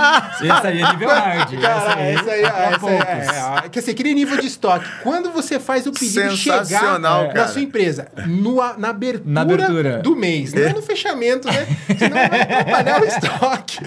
[0.46, 1.60] Esse aí é nível hard.
[1.60, 4.86] Cara, essa aí, pra essa aí é, é, é, que assim, aquele nível de estoque.
[5.02, 7.48] Quando você faz o pedido chegar Sensacional, na cara.
[7.48, 9.98] sua empresa, no, a- na, abertura Na abertura.
[9.98, 11.66] do mês, não é no fechamento, né?
[11.98, 13.78] Senão vai atrapalhar o estoque.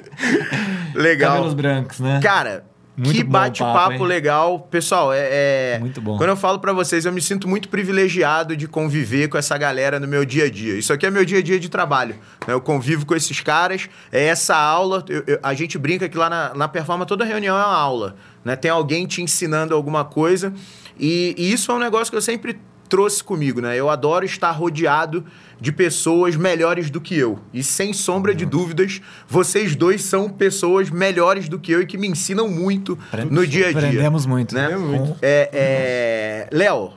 [0.95, 1.33] Legal.
[1.35, 2.19] Cabelos brancos, né?
[2.21, 2.65] Cara,
[2.97, 4.59] Muito que bate-papo legal.
[4.69, 5.19] Pessoal, é,
[5.75, 6.17] é- Muito bom.
[6.17, 9.99] Quando eu falo pra vocês, eu me sinto muito privilegiado de conviver com essa galera
[9.99, 10.77] no meu dia a dia.
[10.77, 12.15] Isso aqui é meu dia a dia de trabalho.
[12.47, 12.53] né?
[12.53, 13.89] Eu convivo com esses caras.
[14.11, 15.03] É essa aula.
[15.07, 18.15] eu- eu- a gente brinca que lá na, na Performa toda reunião é uma aula.
[18.43, 18.55] Né?
[18.55, 20.53] Tem alguém te ensinando alguma coisa.
[20.99, 22.59] E, e isso é um negócio que eu sempre
[22.91, 23.79] trouxe comigo, né?
[23.79, 25.25] Eu adoro estar rodeado
[25.61, 27.39] de pessoas melhores do que eu.
[27.53, 31.97] E sem sombra de dúvidas, vocês dois são pessoas melhores do que eu e que
[31.97, 33.79] me ensinam muito no dia a dia.
[33.79, 34.53] Aprendemos muito.
[34.53, 34.65] Né?
[34.65, 35.17] Aprendemos muito.
[35.21, 36.49] É, é...
[36.51, 36.91] Léo,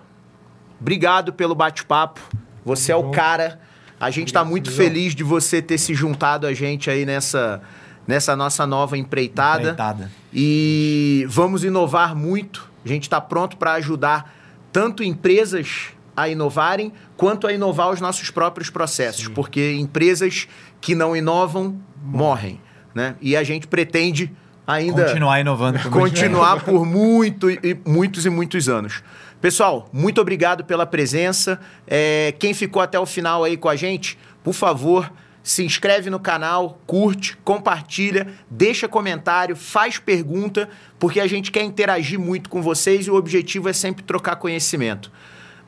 [0.81, 2.21] obrigado pelo bate-papo.
[2.65, 3.61] Você é o cara.
[4.01, 7.63] A gente está muito feliz de você ter se juntado a gente aí nessa,
[8.05, 9.71] nessa nossa nova empreitada.
[9.71, 10.11] Empreitada.
[10.33, 14.34] E vamos inovar muito A gente está pronto para ajudar
[14.75, 20.49] tanto empresas a inovarem quanto a inovar os nossos próprios processos, porque empresas
[20.81, 22.61] que não inovam morrem,
[22.93, 23.15] né?
[23.21, 24.33] E a gente pretende
[24.67, 25.79] ainda Continuar inovando.
[25.79, 29.01] por muito continuar por muito, e, muitos e muitos anos.
[29.41, 31.61] Pessoal, muito obrigado pela presença.
[31.87, 35.09] É, quem ficou até o final aí com a gente, por favor,
[35.45, 42.19] se inscreve no canal, curte, compartilha, deixa comentário, faz pergunta, porque a gente quer interagir
[42.19, 45.13] muito com vocês e o objetivo é sempre trocar conhecimento.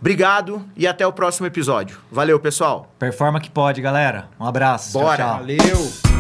[0.01, 1.99] Obrigado e até o próximo episódio.
[2.11, 2.91] Valeu, pessoal.
[2.99, 4.29] Performa que pode, galera.
[4.41, 4.93] Um abraço.
[4.93, 5.17] Bora.
[5.17, 5.39] Tchau, tchau.
[5.39, 6.16] Valeu!